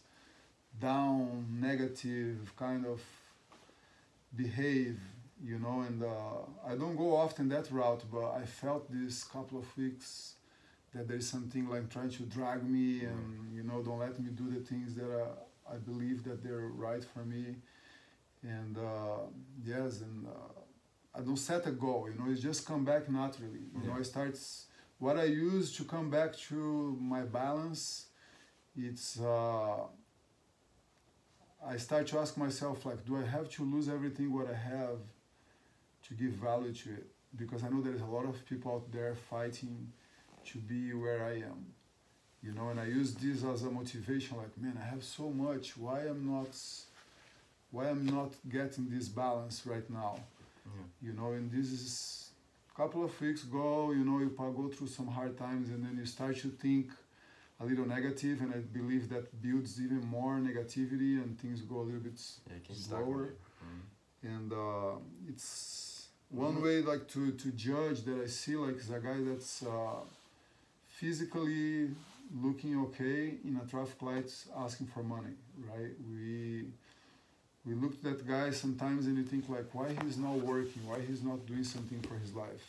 down 0.79 1.47
negative 1.59 2.53
kind 2.57 2.85
of 2.85 3.01
behave 4.35 4.99
you 5.43 5.57
know 5.57 5.83
and 5.87 6.03
uh, 6.03 6.41
i 6.67 6.75
don't 6.75 6.95
go 6.95 7.15
often 7.15 7.49
that 7.49 7.71
route 7.71 8.03
but 8.11 8.31
i 8.31 8.45
felt 8.45 8.91
this 8.91 9.23
couple 9.23 9.57
of 9.57 9.77
weeks 9.77 10.35
that 10.93 11.07
there's 11.07 11.27
something 11.27 11.69
like 11.69 11.89
trying 11.89 12.09
to 12.09 12.23
drag 12.23 12.63
me 12.63 13.01
and 13.01 13.53
you 13.55 13.63
know 13.63 13.81
don't 13.81 13.99
let 13.99 14.19
me 14.19 14.29
do 14.31 14.49
the 14.51 14.59
things 14.59 14.95
that 14.95 15.09
uh, 15.11 15.73
i 15.73 15.77
believe 15.77 16.23
that 16.23 16.43
they're 16.43 16.69
right 16.75 17.03
for 17.03 17.19
me. 17.25 17.55
And 18.43 18.77
uh, 18.77 19.27
yes 19.65 20.01
and 20.01 20.25
uh, 20.27 20.61
i 21.15 21.19
don't 21.21 21.37
set 21.37 21.65
a 21.67 21.71
goal 21.71 22.07
you 22.09 22.15
know 22.19 22.31
it 22.31 22.35
just 22.35 22.65
come 22.65 22.83
back 22.85 23.09
naturally 23.09 23.63
you 23.73 23.81
know 23.87 23.95
Yeah. 23.95 24.01
it 24.01 24.05
starts 24.05 24.65
what 24.99 25.17
i 25.17 25.25
use 25.25 25.75
to 25.77 25.83
come 25.83 26.09
back 26.09 26.35
to 26.49 26.97
my 27.13 27.21
balance 27.23 28.07
it's 28.77 29.19
uh, 29.19 29.83
i 31.65 31.77
start 31.77 32.07
to 32.07 32.19
ask 32.19 32.37
myself 32.37 32.85
like 32.85 33.05
do 33.05 33.17
i 33.17 33.25
have 33.25 33.49
to 33.49 33.63
lose 33.63 33.89
everything 33.89 34.31
what 34.33 34.47
i 34.49 34.53
have 34.55 34.99
to 36.07 36.13
give 36.13 36.31
value 36.33 36.73
to 36.73 36.89
it 36.91 37.07
because 37.35 37.63
i 37.63 37.69
know 37.69 37.81
there's 37.81 38.01
a 38.01 38.05
lot 38.17 38.25
of 38.25 38.35
people 38.49 38.71
out 38.75 38.91
there 38.91 39.15
fighting 39.15 39.91
to 40.45 40.57
be 40.57 40.93
where 40.93 41.23
I 41.25 41.33
am. 41.51 41.65
You 42.41 42.53
know, 42.53 42.69
and 42.69 42.79
I 42.79 42.85
use 42.85 43.13
this 43.13 43.43
as 43.43 43.63
a 43.63 43.69
motivation. 43.69 44.37
Like, 44.37 44.57
man, 44.57 44.79
I 44.81 44.85
have 44.89 45.03
so 45.03 45.29
much. 45.29 45.77
Why 45.77 45.99
I'm 46.07 46.25
not, 46.33 46.55
why 47.71 47.89
I'm 47.89 48.05
not 48.05 48.31
getting 48.47 48.89
this 48.89 49.09
balance 49.09 49.57
right 49.65 49.87
now? 49.89 50.15
Yeah. 50.75 51.07
You 51.07 51.13
know, 51.13 51.31
and 51.33 51.51
this 51.51 51.67
is 51.71 52.31
a 52.73 52.75
couple 52.81 53.03
of 53.03 53.21
weeks 53.21 53.43
ago. 53.43 53.91
You 53.91 54.03
know, 54.03 54.19
you 54.19 54.29
go 54.37 54.69
through 54.73 54.87
some 54.87 55.07
hard 55.07 55.37
times, 55.37 55.69
and 55.69 55.83
then 55.85 55.97
you 55.97 56.05
start 56.05 56.37
to 56.39 56.49
think 56.49 56.91
a 57.61 57.65
little 57.65 57.85
negative, 57.85 58.41
and 58.41 58.53
I 58.53 58.59
believe 58.59 59.09
that 59.09 59.41
builds 59.41 59.81
even 59.81 60.01
more 60.05 60.35
negativity, 60.49 61.21
and 61.21 61.37
things 61.39 61.61
go 61.61 61.77
a 61.81 61.85
little 61.89 62.01
bit 62.09 62.19
Yeah, 62.47 62.73
slower. 62.73 63.35
Mhm. 63.61 63.81
and 64.33 64.53
uh, 64.53 64.95
it's 65.31 66.09
one 66.29 66.61
way 66.61 66.81
like 66.81 67.07
to, 67.13 67.31
to 67.31 67.51
judge 67.51 68.03
that 68.03 68.17
I 68.23 68.27
see 68.27 68.55
like 68.55 68.77
is 68.77 68.89
a 68.89 68.99
guy 68.99 69.19
that's 69.29 69.63
uh, 69.63 70.01
physically 70.87 71.89
looking 72.43 72.79
okay 72.85 73.35
in 73.43 73.59
a 73.63 73.65
traffic 73.69 74.01
light 74.01 74.31
asking 74.55 74.87
for 74.87 75.01
money 75.03 75.33
right 75.71 75.93
we 76.11 76.65
we 77.69 77.75
look 77.75 77.93
at 77.93 78.03
that 78.03 78.27
guy 78.27 78.49
sometimes 78.49 79.05
and 79.05 79.15
you 79.17 79.23
think 79.23 79.47
like 79.47 79.67
why 79.73 79.89
he's 80.03 80.17
not 80.17 80.33
working? 80.53 80.81
Why 80.87 80.99
he's 81.07 81.23
not 81.23 81.45
doing 81.45 81.63
something 81.63 82.01
for 82.01 82.15
his 82.15 82.33
life? 82.33 82.65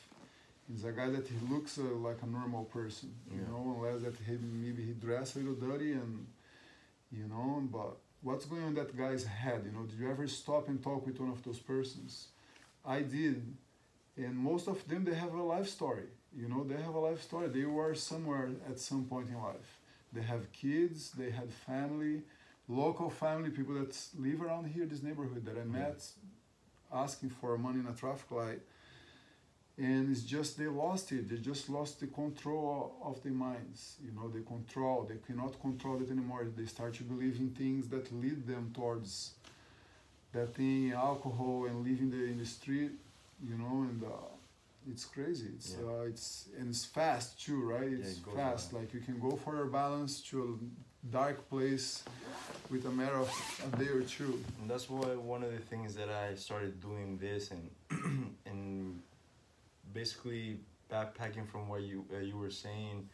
He's 0.71 0.85
a 0.85 0.93
guy 0.93 1.09
that 1.11 1.27
he 1.27 1.37
looks 1.53 1.79
uh, 1.79 1.83
like 2.09 2.19
a 2.23 2.27
normal 2.27 2.65
person 2.65 3.09
you 3.33 3.41
Yeah. 3.41 3.49
know 3.51 3.63
unless 3.77 4.03
that 4.03 4.15
he 4.27 4.37
maybe 4.65 4.83
he 4.89 4.93
dress 4.93 5.35
a 5.35 5.39
little 5.39 5.55
dirty 5.69 5.93
and 5.93 6.27
you 7.11 7.27
know 7.33 7.63
but 7.77 7.97
what's 8.23 8.45
going 8.45 8.63
on 8.63 8.69
in 8.69 8.75
that 8.75 8.97
guy's 8.97 9.25
head 9.25 9.61
you 9.67 9.73
know? 9.73 9.85
Did 9.87 9.99
you 9.99 10.11
ever 10.11 10.27
stop 10.29 10.69
and 10.69 10.79
talk 10.83 11.07
with 11.07 11.19
one 11.19 11.31
of 11.31 11.43
those 11.43 11.59
persons? 11.59 12.29
I 12.85 13.01
did. 13.03 13.39
And 14.17 14.37
most 14.37 14.69
of 14.69 14.87
them 14.87 15.05
they 15.05 15.15
have 15.15 15.33
a 15.35 15.43
life 15.43 15.69
story 15.69 16.09
you 16.37 16.49
know? 16.49 16.63
They 16.63 16.81
have 16.81 16.95
a 16.95 17.01
life 17.09 17.23
story. 17.23 17.49
They 17.49 17.65
were 17.65 17.95
somewhere 17.95 18.49
at 18.71 18.79
some 18.79 19.05
point 19.13 19.29
in 19.31 19.39
life. 19.51 19.71
They 20.13 20.23
have 20.33 20.53
kids 20.53 21.11
they 21.21 21.31
had 21.41 21.49
family 21.53 22.17
local 22.71 23.11
family 23.11 23.51
people 23.51 23.75
that 23.75 23.97
live 24.19 24.41
around 24.43 24.65
here 24.75 24.87
this 24.87 25.03
neighborhood 25.03 25.45
that 25.45 25.57
i 25.59 25.65
met 25.65 26.01
asking 26.93 27.31
for 27.31 27.57
money 27.59 27.79
in 27.81 27.87
a 27.87 27.93
traffic 27.93 28.31
light. 28.31 28.61
And 29.79 30.11
it's 30.13 30.23
just 30.23 30.59
they 30.59 30.67
lost 30.67 31.11
it. 31.13 31.29
They 31.31 31.37
just 31.39 31.71
lost 31.71 32.01
the 32.01 32.07
control 32.09 32.97
of 33.03 33.23
their 33.23 33.33
minds. 33.33 33.97
You 34.05 34.13
know 34.17 34.29
they 34.29 34.43
control 34.43 35.07
they 35.09 35.17
cannot 35.27 35.59
control 35.67 35.97
it 36.03 36.11
anymore. 36.11 36.47
They 36.55 36.67
start 36.67 36.93
to 36.95 37.05
believe 37.05 37.37
in 37.45 37.51
things 37.63 37.89
that 37.89 38.13
lead 38.23 38.47
them 38.47 38.73
towards 38.75 39.11
that 40.33 40.55
thing 40.55 40.93
alcohol 40.93 41.67
and 41.69 41.77
living 41.89 42.11
the, 42.11 42.23
in 42.33 42.39
the 42.39 42.45
street 42.45 42.93
you 43.49 43.57
know 43.57 43.77
and 43.89 44.03
uh, 44.05 44.91
it's 44.91 45.05
crazy. 45.15 45.49
It's 45.57 45.71
Yeah. 45.79 45.89
uh, 45.89 46.03
it's 46.13 46.49
and 46.59 46.69
it's 46.69 46.85
fast 46.85 47.29
too 47.45 47.59
right? 47.75 47.91
Yeah, 47.91 47.99
it's 48.05 48.19
it 48.19 48.25
fast. 48.41 48.73
like- 48.73 48.83
like 48.83 48.95
you 48.95 49.01
can 49.09 49.19
go 49.27 49.33
for 49.45 49.53
your 49.57 49.67
balance 49.81 50.21
to 50.31 50.59
dark 51.11 51.49
place 51.49 52.05
with 52.71 52.85
a 52.87 52.91
matter 52.91 53.17
of 53.17 53.31
a 53.73 53.77
day 53.77 53.89
or 53.89 54.03
two. 54.03 54.43
And 54.61 54.71
that's 54.71 54.89
why 54.91 55.07
one 55.17 55.43
of 55.43 55.51
the 55.51 55.59
things 55.59 55.95
that 55.95 56.09
I 56.09 56.35
started 56.35 56.81
doing 56.81 57.19
this 57.19 57.51
and 57.51 57.71
and 58.47 59.01
basically 59.93 60.59
backpacking 60.93 61.47
from 61.49 61.69
what 61.69 61.83
you 61.83 62.05
uh, 62.15 62.19
you 62.19 62.37
were 62.37 62.51
saying 62.51 63.09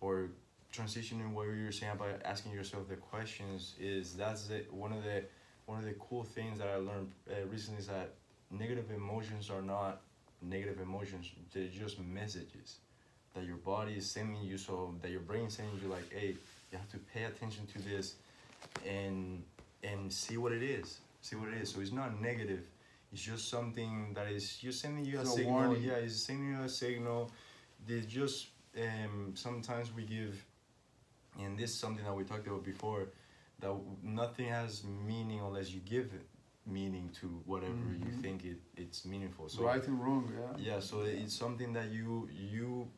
or 0.00 0.30
transitioning 0.72 1.32
what 1.32 1.46
you 1.48 1.66
were 1.66 1.72
saying 1.72 1.92
about 1.92 2.20
asking 2.24 2.52
yourself 2.52 2.88
the 2.88 2.96
questions 2.96 3.74
is 3.78 4.14
that's 4.14 4.46
the, 4.46 4.64
one 4.70 4.92
of 4.92 5.04
the 5.04 5.22
one 5.66 5.78
of 5.78 5.84
the 5.84 5.94
cool 5.94 6.24
things 6.24 6.58
that 6.58 6.68
I 6.68 6.76
learned 6.76 7.12
uh, 7.30 7.46
recently 7.46 7.80
is 7.80 7.86
that 7.86 8.14
negative 8.50 8.90
emotions 8.90 9.48
are 9.48 9.62
not 9.62 10.00
negative 10.40 10.80
emotions. 10.80 11.30
They're 11.52 11.68
just 11.68 12.00
messages 12.00 12.78
that 13.34 13.44
your 13.44 13.56
body 13.56 13.94
is 13.94 14.10
sending 14.10 14.42
you. 14.42 14.58
So 14.58 14.94
that 15.02 15.10
your 15.10 15.20
brain 15.20 15.46
is 15.46 15.54
sending 15.54 15.78
you 15.82 15.88
like 15.88 16.12
hey 16.12 16.34
you 16.72 16.78
have 16.78 16.88
to 16.90 16.98
pay 16.98 17.24
attention 17.24 17.66
to 17.66 17.78
this 17.82 18.14
and 18.86 19.42
and 19.84 20.12
see 20.12 20.36
what 20.36 20.52
it 20.52 20.62
is 20.62 20.98
see 21.20 21.36
what 21.36 21.48
it 21.50 21.54
is. 21.62 21.70
So 21.70 21.80
it's 21.80 21.92
not 21.92 22.20
negative. 22.20 22.64
It's 23.12 23.22
just 23.22 23.48
something 23.48 24.12
that 24.14 24.26
is 24.26 24.56
just 24.56 24.80
sending 24.80 25.04
you 25.04 25.18
a 25.18 25.22
a 25.22 25.26
signal. 25.26 25.52
warning. 25.54 25.82
yeah 25.82 25.94
it's 26.06 26.16
sending 26.26 26.48
you 26.50 26.62
a 26.62 26.68
signal. 26.68 27.30
There's 27.86 28.06
just 28.06 28.48
um 28.76 29.32
sometimes 29.34 29.92
we 29.94 30.02
give 30.04 30.44
and 31.38 31.56
this 31.58 31.70
is 31.70 31.78
something 31.78 32.04
that 32.04 32.14
we 32.14 32.24
talked 32.24 32.46
about 32.46 32.64
before 32.64 33.08
that 33.60 33.72
nothing 34.02 34.48
has 34.48 34.82
meaning 35.06 35.40
unless 35.40 35.70
you 35.70 35.80
give 35.80 36.06
it 36.06 36.26
meaning 36.66 37.10
to 37.20 37.26
whatever 37.44 37.86
you 38.04 38.12
Mhm. 38.12 38.22
think 38.22 38.44
it, 38.44 38.58
it's 38.76 39.04
meaningful. 39.04 39.48
So 39.48 39.62
right 39.64 39.84
and 39.86 40.00
wrong 40.02 40.24
yeah. 40.40 40.72
Yeah 40.74 40.80
so 40.80 41.02
it's 41.02 41.34
something 41.44 41.72
that 41.74 41.88
you 41.98 42.28
you 42.50 42.88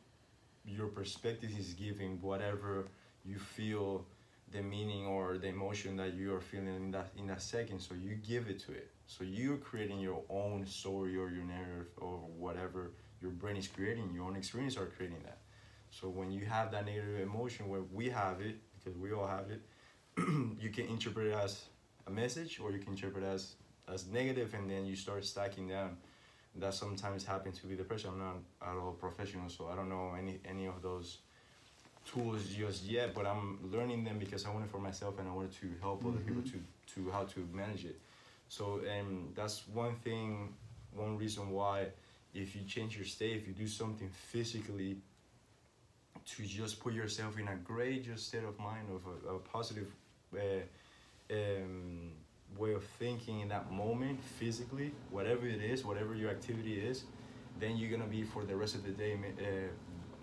your 0.77 0.87
perspective 0.87 1.51
is 1.59 1.73
giving 1.73 2.11
whatever 2.21 2.87
you 3.25 3.37
feel 3.37 4.05
the 4.51 4.61
meaning 4.61 5.05
or 5.05 5.37
the 5.37 5.47
emotion 5.47 5.97
that 5.97 6.13
you 6.13 6.33
are 6.33 6.41
feeling 6.41 6.75
in 6.75 6.91
that 6.91 7.11
in 7.17 7.27
that 7.27 7.41
second 7.41 7.79
so 7.79 7.95
you 7.95 8.15
give 8.15 8.47
it 8.47 8.59
to 8.59 8.71
it. 8.71 8.91
So 9.07 9.23
you're 9.23 9.57
creating 9.57 9.99
your 9.99 10.23
own 10.29 10.65
story 10.65 11.17
or 11.17 11.29
your 11.29 11.43
narrative 11.43 11.87
or 11.97 12.17
whatever 12.37 12.91
your 13.21 13.31
brain 13.31 13.57
is 13.57 13.67
creating 13.67 14.11
your 14.13 14.25
own 14.25 14.35
experience 14.35 14.77
are 14.77 14.85
creating 14.85 15.21
that. 15.23 15.39
So 15.89 16.09
when 16.09 16.31
you 16.31 16.45
have 16.45 16.71
that 16.71 16.85
negative 16.85 17.19
emotion 17.19 17.67
where 17.69 17.81
we 17.81 18.09
have 18.09 18.41
it 18.41 18.57
because 18.77 18.97
we 18.97 19.11
all 19.13 19.27
have 19.27 19.49
it 19.49 19.61
you 20.17 20.69
can 20.69 20.87
interpret 20.87 21.27
it 21.27 21.33
as 21.33 21.65
a 22.07 22.11
message 22.11 22.59
or 22.59 22.71
you 22.71 22.79
can 22.79 22.93
interpret 22.93 23.23
it 23.23 23.27
as 23.27 23.55
as 23.87 24.07
negative 24.07 24.53
and 24.53 24.69
then 24.69 24.85
you 24.85 24.95
start 24.95 25.23
stacking 25.25 25.67
down 25.67 25.97
that 26.57 26.73
sometimes 26.73 27.25
happens 27.25 27.59
to 27.59 27.67
be 27.67 27.75
depression. 27.75 28.11
I'm 28.13 28.19
not 28.19 28.35
at 28.61 28.77
all 28.77 28.93
professional, 28.93 29.49
so 29.49 29.67
I 29.67 29.75
don't 29.75 29.89
know 29.89 30.13
any 30.17 30.39
any 30.45 30.65
of 30.67 30.81
those 30.81 31.19
tools 32.05 32.47
just 32.49 32.83
yet. 32.85 33.13
But 33.13 33.25
I'm 33.25 33.59
learning 33.71 34.03
them 34.03 34.17
because 34.19 34.45
I 34.45 34.49
want 34.51 34.65
it 34.65 34.71
for 34.71 34.79
myself 34.79 35.19
and 35.19 35.27
I 35.27 35.33
wanted 35.33 35.53
to 35.61 35.67
help 35.81 36.05
other 36.05 36.19
people 36.19 36.41
Mhm. 36.43 36.51
to 36.51 36.59
to 36.95 37.11
how 37.11 37.23
to 37.25 37.39
manage 37.53 37.85
it. 37.85 37.99
So 38.47 38.81
um, 38.93 39.31
that's 39.35 39.67
one 39.67 39.95
thing, 39.95 40.53
one 40.93 41.17
reason 41.17 41.49
why 41.49 41.87
if 42.33 42.55
you 42.55 42.61
change 42.63 42.95
your 42.95 43.05
state, 43.05 43.35
if 43.37 43.47
you 43.47 43.53
do 43.53 43.67
something 43.67 44.09
physically 44.09 44.97
to 46.25 46.45
just 46.45 46.79
put 46.79 46.93
yourself 46.93 47.37
in 47.39 47.47
a 47.47 47.55
great 47.55 48.03
just 48.05 48.27
state 48.27 48.43
of 48.43 48.57
mind 48.59 48.87
of 48.93 49.01
a, 49.29 49.35
a 49.35 49.39
positive 49.39 49.91
uh, 50.35 50.39
um, 51.31 52.11
way 52.57 52.73
of 52.73 52.83
thinking 52.83 53.41
in 53.41 53.49
that 53.49 53.71
moment 53.71 54.21
physically 54.23 54.91
whatever 55.11 55.45
it 55.47 55.61
is 55.61 55.83
whatever 55.85 56.15
your 56.15 56.29
activity 56.29 56.79
is 56.79 57.03
then 57.59 57.77
you're 57.77 57.91
gonna 57.91 58.09
be 58.09 58.23
for 58.23 58.43
the 58.45 58.55
rest 58.55 58.75
of 58.75 58.83
the 58.83 58.91
day 58.91 59.13
uh, 59.39 59.45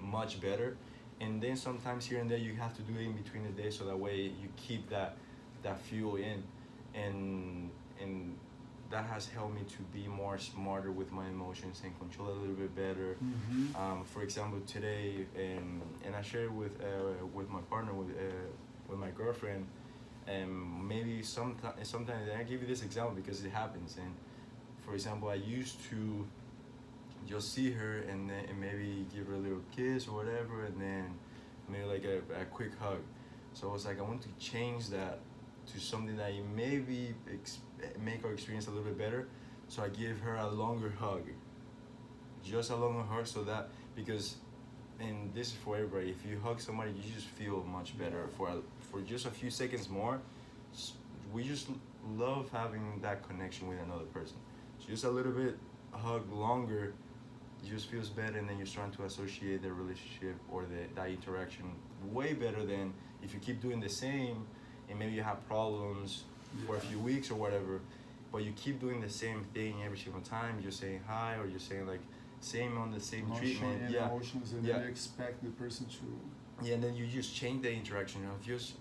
much 0.02 0.40
better 0.40 0.76
and 1.22 1.42
then 1.42 1.56
sometimes 1.56 2.06
here 2.06 2.20
and 2.20 2.30
there 2.30 2.38
you 2.38 2.54
have 2.54 2.74
to 2.74 2.82
do 2.82 2.94
it 2.98 3.02
in 3.02 3.12
between 3.12 3.44
the 3.44 3.62
day 3.62 3.70
so 3.70 3.84
that 3.84 3.98
way 3.98 4.16
you 4.42 4.48
keep 4.56 4.88
that 4.90 5.16
that 5.62 5.80
fuel 5.80 6.16
in 6.16 6.42
and 6.94 7.70
and 8.00 8.36
that 8.92 9.06
has 9.06 9.26
helped 9.26 9.54
me 9.54 9.62
to 9.62 9.82
be 9.98 10.06
more 10.06 10.36
smarter 10.38 10.92
with 10.92 11.10
my 11.10 11.26
emotions 11.26 11.80
and 11.82 11.98
control 11.98 12.28
it 12.28 12.36
a 12.36 12.40
little 12.40 12.54
bit 12.54 12.76
better 12.76 13.16
mm-hmm. 13.24 13.74
um, 13.82 14.04
for 14.04 14.22
example, 14.22 14.60
today, 14.66 15.26
and 15.34 15.80
and 16.04 16.14
I 16.14 16.22
shared 16.22 16.54
with 16.56 16.72
uh, 16.80 17.26
with 17.32 17.48
my 17.48 17.62
partner, 17.62 17.94
with 17.94 18.10
uh, 18.10 18.48
with 18.88 18.98
my 18.98 19.10
girlfriend, 19.10 19.66
and 20.26 20.86
maybe 20.86 21.22
sometimes 21.22 21.88
sometimes 21.88 22.28
I 22.38 22.42
give 22.42 22.60
you 22.60 22.68
this 22.68 22.82
example 22.82 23.14
because 23.14 23.42
it 23.44 23.50
happens. 23.50 23.96
And 23.96 24.14
for 24.84 24.92
example, 24.94 25.30
I 25.30 25.34
used 25.34 25.76
to 25.90 26.26
just 27.26 27.52
see 27.52 27.70
her 27.72 27.98
and 28.10 28.28
then 28.28 28.44
and 28.48 28.60
maybe 28.60 29.06
give 29.14 29.26
her 29.26 29.34
a 29.34 29.38
little 29.38 29.62
kiss 29.74 30.08
or 30.08 30.16
whatever, 30.16 30.64
and 30.64 30.80
then 30.80 31.14
maybe 31.68 31.84
like 31.84 32.04
a, 32.04 32.18
a 32.40 32.44
quick 32.46 32.72
hug. 32.78 33.00
So 33.54 33.68
I 33.68 33.72
was 33.72 33.84
like, 33.84 33.98
I 33.98 34.02
want 34.02 34.22
to 34.22 34.28
change 34.38 34.88
that 34.88 35.20
to 35.72 35.80
something 35.80 36.16
that 36.16 36.34
you 36.34 36.44
maybe 36.56 37.14
ex- 37.32 37.58
make 38.00 38.24
our 38.24 38.32
experience 38.32 38.66
a 38.66 38.70
little 38.70 38.84
bit 38.84 38.98
better. 38.98 39.28
So 39.68 39.82
I 39.82 39.88
give 39.88 40.20
her 40.20 40.36
a 40.36 40.48
longer 40.48 40.92
hug 40.98 41.22
just 42.44 42.70
a 42.70 42.76
longer 42.76 43.02
hug 43.02 43.26
so 43.26 43.44
that 43.44 43.68
because 43.94 44.36
and 45.00 45.32
this 45.34 45.48
is 45.48 45.54
for 45.54 45.76
everybody 45.76 46.10
if 46.10 46.24
you 46.28 46.38
hug 46.40 46.60
somebody 46.60 46.90
you 46.90 47.14
just 47.14 47.26
feel 47.26 47.62
much 47.64 47.96
better 47.98 48.28
for 48.36 48.48
a, 48.48 48.56
for 48.90 49.00
just 49.00 49.26
a 49.26 49.30
few 49.30 49.50
seconds 49.50 49.88
more 49.88 50.20
we 51.32 51.44
just 51.44 51.68
love 52.16 52.48
having 52.52 52.98
that 53.00 53.26
connection 53.28 53.68
with 53.68 53.78
another 53.80 54.04
person 54.06 54.36
just 54.88 55.04
a 55.04 55.10
little 55.10 55.32
bit 55.32 55.56
hug 55.92 56.30
longer 56.32 56.94
just 57.68 57.86
feels 57.86 58.08
better 58.10 58.38
and 58.38 58.48
then 58.48 58.56
you're 58.56 58.66
starting 58.66 58.92
to 58.94 59.04
associate 59.04 59.62
the 59.62 59.72
relationship 59.72 60.34
or 60.50 60.62
the 60.62 60.94
that 60.94 61.08
interaction 61.08 61.64
way 62.10 62.32
better 62.32 62.64
than 62.64 62.92
if 63.22 63.32
you 63.32 63.40
keep 63.40 63.60
doing 63.60 63.80
the 63.80 63.88
same 63.88 64.44
and 64.88 64.98
maybe 64.98 65.12
you 65.12 65.22
have 65.22 65.46
problems 65.46 66.24
for 66.66 66.76
a 66.76 66.80
few 66.80 66.98
weeks 66.98 67.30
or 67.30 67.34
whatever 67.36 67.80
but 68.32 68.44
you 68.44 68.52
keep 68.52 68.80
doing 68.80 69.00
the 69.00 69.08
same 69.08 69.44
thing 69.52 69.82
every 69.84 69.98
single 69.98 70.22
time. 70.22 70.58
You're 70.62 70.72
saying 70.72 71.02
hi 71.06 71.36
or 71.36 71.46
you're 71.46 71.58
saying 71.60 71.86
like 71.86 72.00
same 72.40 72.78
on 72.78 72.90
the 72.90 72.98
same 72.98 73.28
not 73.28 73.38
treatment. 73.38 73.82
any 73.82 73.94
yeah. 73.94 74.06
emotions 74.06 74.52
and 74.52 74.64
Yeah. 74.64 74.74
then 74.74 74.82
you 74.84 74.88
expect 74.88 75.44
the 75.44 75.50
person 75.50 75.86
to 75.86 76.66
yeah 76.66 76.74
and 76.74 76.82
then 76.82 76.96
you 76.96 77.06
just 77.06 77.34
change 77.34 77.62
the 77.62 77.72
interaction 77.72 78.22
you 78.22 78.26
know 78.28 78.34
just 78.44 78.74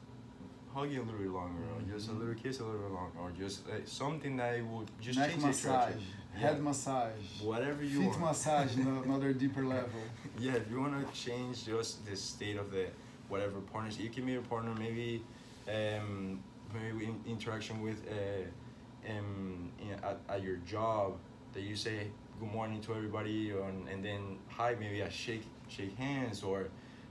hugging 0.74 0.98
a 0.98 1.02
little 1.02 1.20
bit 1.20 1.30
longer, 1.30 1.62
or 1.76 1.82
just 1.94 2.10
a 2.10 2.14
little 2.14 2.34
kiss 2.34 2.60
a 2.60 2.64
little 2.64 2.80
bit 2.80 2.92
longer, 2.92 3.18
or 3.20 3.32
just 3.32 3.68
uh, 3.68 3.74
something 3.86 4.38
that 4.38 4.64
would 4.66 4.90
just 5.02 5.20
Neck 5.20 5.32
change 5.32 5.42
the 5.42 5.48
massage, 5.48 5.74
interaction. 5.74 6.02
Head 6.34 6.56
Yeah. 6.58 6.62
massage, 6.64 7.42
Whatever 7.42 7.84
you 7.84 8.00
feet 8.02 8.08
want. 8.10 8.22
massage, 8.22 8.76
no- 8.76 9.02
another 9.06 9.34
deeper 9.34 9.66
level. 9.66 10.02
Yeah, 10.40 10.54
if 10.54 10.70
you 10.70 10.80
want 10.80 10.96
to 11.06 11.14
change 11.20 11.66
just 11.66 12.06
the 12.06 12.16
state 12.16 12.58
of 12.58 12.72
the 12.72 12.88
whatever 13.30 13.60
partners, 13.60 13.98
you 14.00 14.10
can 14.10 14.26
be 14.26 14.36
a 14.36 14.42
partner. 14.42 14.74
Maybe, 14.78 15.24
um, 15.68 16.42
maybe 16.74 17.06
in, 17.06 17.20
interaction 17.28 17.82
with 17.82 18.02
uh, 18.10 19.10
um, 19.12 19.72
in, 19.80 19.92
at, 20.04 20.20
at 20.30 20.44
your 20.44 20.58
job 20.58 21.18
that 21.54 21.62
you 21.62 21.76
say 21.76 22.08
good 22.40 22.52
morning 22.52 22.82
to 22.82 22.94
everybody, 22.96 23.52
or, 23.52 23.70
and 23.70 24.04
then 24.04 24.38
hi, 24.50 24.76
maybe 24.80 25.02
a 25.02 25.10
shake 25.10 25.44
shake 25.68 25.96
hands, 25.98 26.44
or 26.44 26.68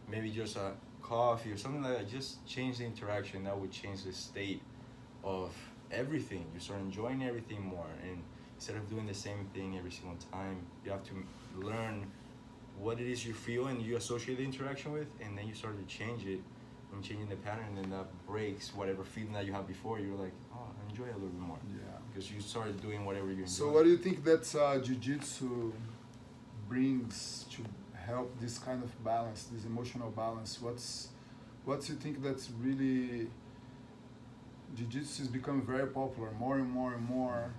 maybe 0.08 0.30
just 0.30 0.56
a 0.56 0.72
coffee 1.02 1.52
or 1.52 1.56
something 1.56 1.82
like 1.82 1.98
that. 1.98 2.08
Just 2.10 2.44
change 2.46 2.78
the 2.78 2.84
interaction. 2.84 3.44
That 3.44 3.58
would 3.58 3.70
change 3.70 4.04
the 4.04 4.12
state 4.12 4.62
of 5.24 5.52
everything. 5.90 6.44
You 6.54 6.60
start 6.60 6.80
enjoying 6.80 7.22
everything 7.22 7.62
more, 7.64 7.86
and 8.02 8.22
instead 8.60 8.76
of 8.76 8.90
doing 8.90 9.06
the 9.06 9.14
same 9.14 9.48
thing 9.54 9.78
every 9.78 9.90
single 9.90 10.18
time, 10.30 10.58
you 10.84 10.90
have 10.90 11.02
to 11.02 11.14
learn 11.56 12.06
what 12.78 13.00
it 13.00 13.06
is 13.10 13.24
you 13.24 13.32
feel 13.32 13.68
and 13.68 13.80
you 13.80 13.96
associate 13.96 14.36
the 14.36 14.44
interaction 14.44 14.92
with, 14.92 15.08
and 15.22 15.36
then 15.36 15.48
you 15.48 15.54
start 15.54 15.74
to 15.78 15.86
change 15.96 16.26
it 16.26 16.40
and 16.92 17.02
changing 17.02 17.26
the 17.30 17.36
pattern, 17.36 17.78
and 17.82 17.90
that 17.90 18.06
breaks 18.26 18.74
whatever 18.74 19.02
feeling 19.02 19.32
that 19.32 19.46
you 19.46 19.52
had 19.54 19.66
before. 19.66 19.98
You're 19.98 20.14
like, 20.14 20.34
oh, 20.52 20.58
I 20.78 20.90
enjoy 20.90 21.04
it 21.04 21.12
a 21.12 21.14
little 21.14 21.30
bit 21.30 21.40
more 21.40 21.56
Yeah. 21.72 21.96
because 22.12 22.30
you 22.30 22.38
started 22.42 22.82
doing 22.82 23.06
whatever 23.06 23.28
you 23.28 23.44
enjoy. 23.44 23.46
So 23.46 23.72
what 23.72 23.84
do 23.84 23.90
you 23.90 23.96
think 23.96 24.24
that 24.24 24.54
uh, 24.54 24.78
jiu-jitsu 24.78 25.72
brings 26.68 27.46
to 27.52 27.62
help 27.94 28.38
this 28.40 28.58
kind 28.58 28.82
of 28.82 28.90
balance, 29.02 29.44
this 29.50 29.64
emotional 29.64 30.10
balance? 30.10 30.60
What's 30.60 31.08
what 31.64 31.80
do 31.80 31.94
you 31.94 31.98
think 31.98 32.22
that's 32.22 32.50
really 32.60 33.28
jiu-jitsu 34.76 35.22
is 35.22 35.28
becoming 35.28 35.62
very 35.62 35.86
popular, 35.86 36.30
more 36.32 36.56
and 36.58 36.70
more 36.70 36.92
and 36.92 37.08
more, 37.08 37.52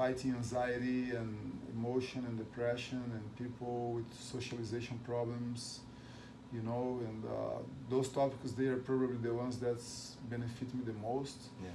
fighting 0.00 0.32
anxiety 0.42 1.10
and 1.20 1.30
emotion 1.76 2.20
and 2.28 2.34
depression 2.44 3.02
and 3.16 3.22
people 3.42 3.74
with 3.96 4.08
socialization 4.34 4.96
problems, 5.12 5.60
you 6.54 6.62
know, 6.68 6.84
and 7.06 7.20
uh, 7.24 7.30
those 7.92 8.08
topics 8.20 8.52
they 8.60 8.68
are 8.74 8.80
probably 8.90 9.18
the 9.28 9.34
ones 9.44 9.54
that's 9.64 9.88
benefit 10.34 10.68
me 10.76 10.80
the 10.92 10.98
most. 11.10 11.38
yeah. 11.66 11.68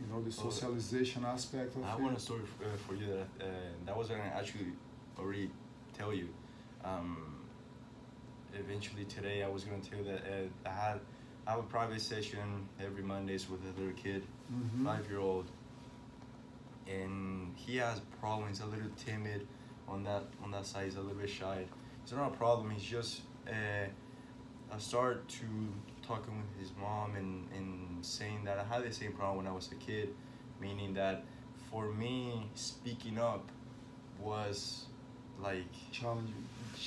You 0.00 0.06
know, 0.10 0.20
the 0.28 0.32
Well, 0.36 0.50
socialization 0.50 1.22
aspect 1.36 1.70
of 1.76 1.82
I 1.84 1.92
it. 1.94 2.00
want 2.04 2.14
a 2.20 2.22
story 2.28 2.44
f- 2.50 2.66
uh, 2.66 2.76
for 2.86 2.94
you 3.00 3.06
that 3.16 3.28
uh, 3.40 3.48
that 3.86 3.96
was 4.00 4.06
gonna 4.10 4.32
actually 4.40 4.70
already 5.20 5.48
tell 5.98 6.12
you. 6.20 6.28
Um, 6.90 7.08
eventually 8.64 9.04
today, 9.16 9.38
I 9.48 9.50
was 9.56 9.62
gonna 9.66 9.86
tell 9.88 9.98
you 10.02 10.08
that 10.12 10.22
uh, 10.34 10.70
I 10.72 10.74
had 10.86 10.98
I 11.46 11.48
have 11.52 11.60
a 11.66 11.68
private 11.76 12.02
session 12.12 12.46
every 12.86 13.04
Mondays 13.12 13.44
with 13.50 13.60
a 13.70 13.72
little 13.80 13.96
kid, 14.04 14.22
Mhm. 14.50 14.84
five 14.88 15.04
year 15.10 15.20
old, 15.30 15.46
and 16.88 17.52
he 17.56 17.76
has 17.76 18.00
problems. 18.20 18.58
He's 18.58 18.66
a 18.66 18.70
little 18.70 18.90
timid 18.96 19.46
on 19.88 20.04
that 20.04 20.24
on 20.42 20.50
that 20.52 20.66
side. 20.66 20.84
He's 20.84 20.96
a 20.96 21.00
little 21.00 21.16
bit 21.18 21.30
shy. 21.30 21.64
It's 22.02 22.12
not 22.12 22.32
a 22.32 22.36
problem. 22.36 22.70
He's 22.70 22.82
just 22.82 23.22
uh, 23.48 23.86
I 24.72 24.78
started 24.78 25.28
to 25.28 25.44
talking 26.06 26.36
with 26.36 26.58
his 26.60 26.72
mom 26.80 27.14
and, 27.16 27.46
and 27.56 28.04
saying 28.04 28.44
that 28.44 28.58
I 28.58 28.64
had 28.74 28.84
the 28.84 28.92
same 28.92 29.12
problem 29.12 29.38
when 29.38 29.46
I 29.46 29.54
was 29.54 29.70
a 29.70 29.74
kid, 29.76 30.14
meaning 30.60 30.94
that 30.94 31.24
for 31.70 31.86
me 31.92 32.46
speaking 32.54 33.18
up 33.18 33.48
was 34.20 34.86
like 35.40 35.66
challenging. 35.90 36.44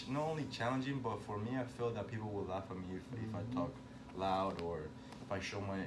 not 0.10 0.24
only 0.24 0.46
challenging, 0.52 1.00
but 1.00 1.22
for 1.24 1.38
me 1.38 1.52
I 1.60 1.64
felt 1.64 1.96
that 1.96 2.08
people 2.08 2.30
would 2.30 2.48
laugh 2.50 2.64
at 2.70 2.78
me 2.78 2.84
if, 2.96 3.20
if 3.20 3.30
Mhm. 3.30 3.40
I 3.40 3.56
talk 3.56 3.74
loud 4.16 4.62
or 4.62 4.80
if 5.22 5.32
I 5.32 5.40
show 5.40 5.60
my 5.62 5.80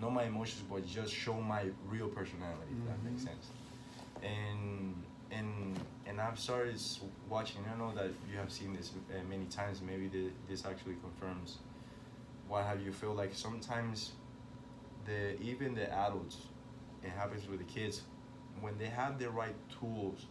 not 0.00 0.12
my 0.12 0.24
emotions, 0.24 0.62
but 0.70 0.86
just 0.86 1.12
show 1.12 1.34
my 1.40 1.64
real 1.88 2.08
personality. 2.08 2.72
If 2.72 2.86
that 2.88 3.02
makes 3.02 3.22
Mhm. 3.22 3.28
sense. 3.28 3.46
And 4.22 4.94
and 5.30 5.78
and 6.06 6.20
I've 6.20 6.38
started 6.38 6.74
s- 6.74 7.00
watching. 7.28 7.62
I 7.72 7.76
know 7.76 7.92
that 7.94 8.10
you 8.30 8.36
have 8.38 8.50
seen 8.50 8.74
this 8.74 8.92
uh, 9.10 9.22
many 9.28 9.44
times. 9.46 9.82
Maybe 9.82 10.08
the, 10.08 10.30
this 10.48 10.64
actually 10.64 10.96
confirms 10.96 11.58
what 12.48 12.64
have 12.64 12.80
you 12.80 12.92
feel 12.92 13.14
like 13.14 13.34
sometimes 13.34 14.12
the 15.04 15.38
even 15.40 15.74
the 15.74 15.90
adults 15.92 16.36
it 17.02 17.10
happens 17.10 17.46
with 17.48 17.58
the 17.58 17.64
kids 17.80 18.02
when 18.60 18.76
they 18.78 18.86
have 18.86 19.18
the 19.18 19.28
right 19.30 19.54
tools 19.80 20.26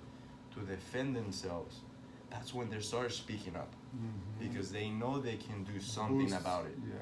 to 0.54 0.60
defend 0.62 1.15
themselves 1.15 1.82
that's 2.30 2.54
when 2.54 2.70
they 2.70 2.80
start 2.80 3.12
speaking 3.13 3.56
up 3.56 3.72
Mhm. 3.96 4.39
because 4.39 4.72
they 4.72 4.89
know 4.89 5.20
they 5.20 5.38
can 5.38 5.63
do 5.63 5.80
something 5.80 6.18
Boost, 6.30 6.39
about 6.41 6.65
it 6.65 6.78
Yeah. 6.89 6.96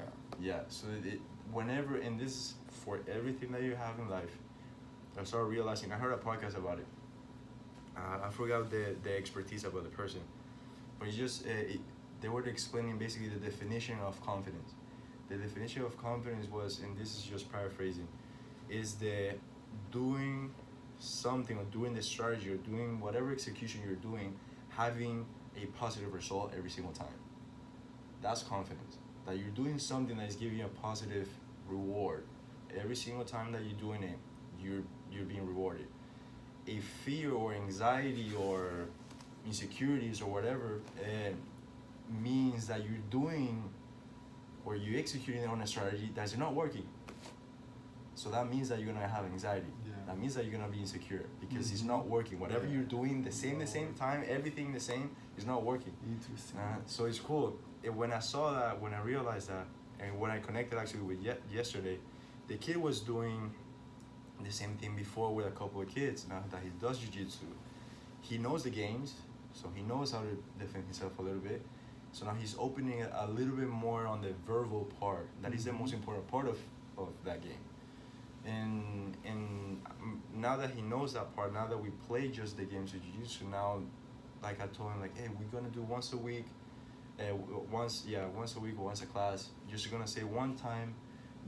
yeah 0.48 0.60
so 0.68 0.86
it 1.04 1.20
whenever 1.52 1.96
and 1.96 2.18
this 2.18 2.32
is 2.32 2.54
for 2.68 3.00
everything 3.12 3.52
that 3.52 3.62
you 3.62 3.74
have 3.74 3.98
in 3.98 4.08
life 4.08 4.36
i 5.18 5.24
started 5.24 5.46
realizing 5.46 5.92
i 5.92 5.96
heard 5.96 6.12
a 6.12 6.16
podcast 6.16 6.56
about 6.56 6.78
it. 6.78 6.86
Uh, 7.96 8.26
i 8.26 8.30
forgot 8.30 8.70
the, 8.70 8.94
the 9.02 9.16
expertise 9.16 9.64
about 9.64 9.84
the 9.84 9.90
person 9.90 10.20
but 10.98 11.08
it's 11.08 11.16
just 11.16 11.46
uh, 11.46 11.50
it, 11.50 11.80
they 12.20 12.28
were 12.28 12.44
explaining 12.46 12.98
basically 12.98 13.28
the 13.28 13.38
definition 13.38 13.98
of 14.00 14.20
confidence. 14.24 14.72
The 15.28 15.36
definition 15.36 15.82
of 15.82 15.96
confidence 15.98 16.50
was 16.50 16.80
and 16.80 16.96
this 16.96 17.16
is 17.16 17.22
just 17.22 17.50
paraphrasing 17.52 18.08
is 18.68 18.94
the 18.94 19.34
doing 19.92 20.52
something 20.98 21.58
or 21.58 21.64
doing 21.64 21.94
the 21.94 22.02
strategy 22.02 22.50
or 22.50 22.56
doing 22.56 23.00
whatever 23.00 23.32
execution 23.32 23.82
you're 23.84 23.96
doing 23.96 24.34
having 24.70 25.26
a 25.60 25.66
positive 25.78 26.12
result 26.14 26.52
every 26.56 26.70
single 26.70 26.92
time. 26.92 27.18
That's 28.22 28.42
confidence 28.42 28.98
that 29.26 29.38
you're 29.38 29.50
doing 29.50 29.78
something 29.78 30.16
that 30.16 30.28
is 30.28 30.36
giving 30.36 30.58
you 30.58 30.64
a 30.64 30.68
positive 30.68 31.28
reward 31.68 32.24
every 32.80 32.96
single 32.96 33.24
time 33.24 33.52
that 33.52 33.62
you're 33.64 33.78
doing 33.78 34.02
it 34.02 34.18
you're 34.62 34.82
you're 35.10 35.24
being 35.24 35.46
rewarded 35.46 35.86
a 36.68 36.78
fear 37.04 37.32
or 37.32 37.54
anxiety 37.54 38.32
or 38.38 38.86
insecurities 39.46 40.20
or 40.20 40.30
whatever 40.30 40.80
uh, 41.00 41.30
means 42.22 42.66
that 42.66 42.80
you're 42.84 43.02
doing 43.10 43.62
or 44.64 44.74
you're 44.76 44.98
executing 44.98 45.46
on 45.46 45.60
a 45.62 45.66
strategy 45.66 46.10
that's 46.14 46.36
not 46.36 46.54
working 46.54 46.86
so 48.14 48.30
that 48.30 48.48
means 48.50 48.68
that 48.68 48.78
you're 48.80 48.92
gonna 48.92 49.06
have 49.06 49.24
anxiety 49.24 49.66
Yeah. 49.86 49.92
that 50.06 50.18
means 50.18 50.34
that 50.34 50.44
you're 50.44 50.52
gonna 50.58 50.70
be 50.72 50.80
insecure 50.80 51.24
because 51.40 51.70
it's 51.72 51.82
Mhm. 51.82 51.86
not 51.86 52.06
working 52.08 52.38
whatever 52.40 52.66
Yeah. 52.66 52.74
you're 52.74 52.84
doing 52.98 53.22
the 53.22 53.32
same 53.32 53.58
the 53.58 53.66
same 53.66 53.94
time 53.94 54.24
everything 54.26 54.72
the 54.72 54.80
same 54.80 55.10
is 55.36 55.44
not 55.46 55.62
working 55.64 55.94
Interesting. 56.06 56.58
uh, 56.58 56.78
so 56.86 57.04
it's 57.06 57.20
cool. 57.20 57.58
It, 57.86 57.94
when 57.94 58.12
I 58.12 58.18
saw 58.18 58.52
that, 58.52 58.80
when 58.82 58.92
I 58.92 59.00
realized 59.00 59.48
that, 59.48 59.66
and 60.00 60.18
when 60.18 60.30
I 60.32 60.38
connected 60.40 60.76
actually 60.76 61.02
with 61.02 61.22
ye- 61.22 61.42
yesterday, 61.54 61.98
the 62.48 62.56
kid 62.56 62.76
was 62.76 63.00
doing 63.00 63.52
the 64.42 64.50
same 64.50 64.74
thing 64.74 64.96
before 64.96 65.32
with 65.32 65.46
a 65.46 65.50
couple 65.52 65.80
of 65.80 65.88
kids. 65.88 66.26
Now 66.28 66.42
that 66.50 66.60
he 66.62 66.70
does 66.80 66.98
jujitsu, 66.98 67.46
he 68.22 68.38
knows 68.38 68.64
the 68.64 68.70
games, 68.70 69.14
so 69.52 69.70
he 69.74 69.82
knows 69.82 70.10
how 70.10 70.18
to 70.20 70.36
defend 70.58 70.84
himself 70.84 71.16
a 71.20 71.22
little 71.22 71.38
bit. 71.38 71.62
So 72.12 72.26
now 72.26 72.34
he's 72.34 72.56
opening 72.58 72.98
it 73.00 73.10
a 73.14 73.28
little 73.30 73.54
bit 73.54 73.68
more 73.68 74.06
on 74.06 74.20
the 74.20 74.32
verbal 74.46 74.88
part. 75.00 75.28
That 75.42 75.54
is 75.54 75.64
the 75.64 75.72
most 75.72 75.92
Mhm. 75.92 75.98
important 75.98 76.26
part 76.28 76.48
of, 76.48 76.58
of 76.98 77.08
that 77.24 77.40
game. 77.40 77.64
And 78.44 79.16
and 79.24 79.80
now 80.34 80.56
that 80.56 80.70
he 80.70 80.82
knows 80.82 81.12
that 81.14 81.34
part, 81.36 81.52
now 81.52 81.66
that 81.66 81.78
we 81.80 81.90
play 82.08 82.28
just 82.28 82.56
the 82.56 82.64
games 82.64 82.94
of 82.94 83.00
jiu-jitsu, 83.02 83.44
now 83.46 83.80
like 84.42 84.60
I 84.60 84.66
told 84.68 84.92
him 84.92 85.00
like, 85.00 85.16
hey, 85.16 85.28
we're 85.38 85.50
gonna 85.60 85.72
do 85.72 85.82
once 85.82 86.12
a 86.12 86.16
week, 86.16 86.46
uh, 87.20 87.34
once 87.70 88.04
yeah, 88.06 88.26
once 88.26 88.56
a 88.56 88.60
week 88.60 88.74
or 88.78 88.84
once 88.86 89.02
a 89.02 89.06
class. 89.06 89.48
Just 89.70 89.90
gonna 89.90 90.06
say 90.06 90.22
one 90.22 90.54
time 90.56 90.94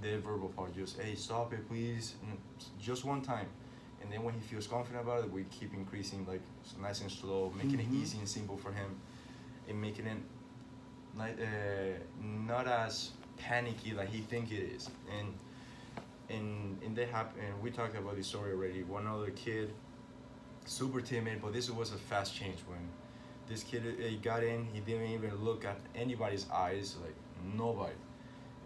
the 0.01 0.19
verbal 0.19 0.49
part, 0.49 0.75
just 0.75 0.99
hey, 1.01 1.15
stop 1.15 1.53
it, 1.53 1.69
please, 1.69 2.15
and 2.23 2.39
just 2.81 3.05
one 3.05 3.21
time. 3.21 3.47
And 4.01 4.13
then 4.13 4.23
when 4.23 4.33
he 4.35 4.41
feels 4.41 4.67
confident 4.69 5.03
about 5.03 5.25
it, 5.25 5.33
we 5.33 5.45
keep 5.51 5.75
increasing 5.75 6.25
like 6.27 6.41
nice 6.81 7.01
and 7.01 7.11
slow, 7.11 7.53
making 7.57 7.79
Mhm. 7.81 7.93
it 7.93 7.95
easy 8.03 8.19
and 8.19 8.29
simple 8.29 8.57
for 8.57 8.71
him, 8.73 8.97
and 9.69 9.81
making 9.81 10.07
it 10.07 10.19
not 11.17 11.31
uh, 11.31 11.99
not 12.23 12.69
as 12.69 13.11
panicky 13.39 13.93
like 13.95 14.09
he 14.09 14.21
think 14.21 14.53
it 14.53 14.63
is. 14.77 14.89
And 15.19 15.35
and 16.31 16.81
and 16.85 16.97
they 16.97 17.07
happen. 17.07 17.41
And 17.45 17.61
we 17.63 17.71
talked 17.71 17.97
about 17.97 18.17
this 18.17 18.27
story 18.29 18.53
already. 18.53 18.83
One 18.85 19.07
other 19.07 19.31
kid, 19.31 19.73
super 20.65 21.01
timid, 21.01 21.43
but 21.43 21.53
this 21.53 21.69
was 21.71 21.93
a 21.93 21.99
fast 21.99 22.35
change 22.35 22.59
when 22.69 22.89
this 23.49 23.63
kid 23.63 23.83
uh, 23.87 24.03
he 24.07 24.17
got 24.17 24.43
in. 24.43 24.67
He 24.73 24.81
didn't 24.81 25.09
even 25.09 25.35
look 25.45 25.65
at 25.65 25.79
anybody's 25.95 26.47
eyes, 26.51 26.97
like 27.03 27.15
nobody. 27.57 27.95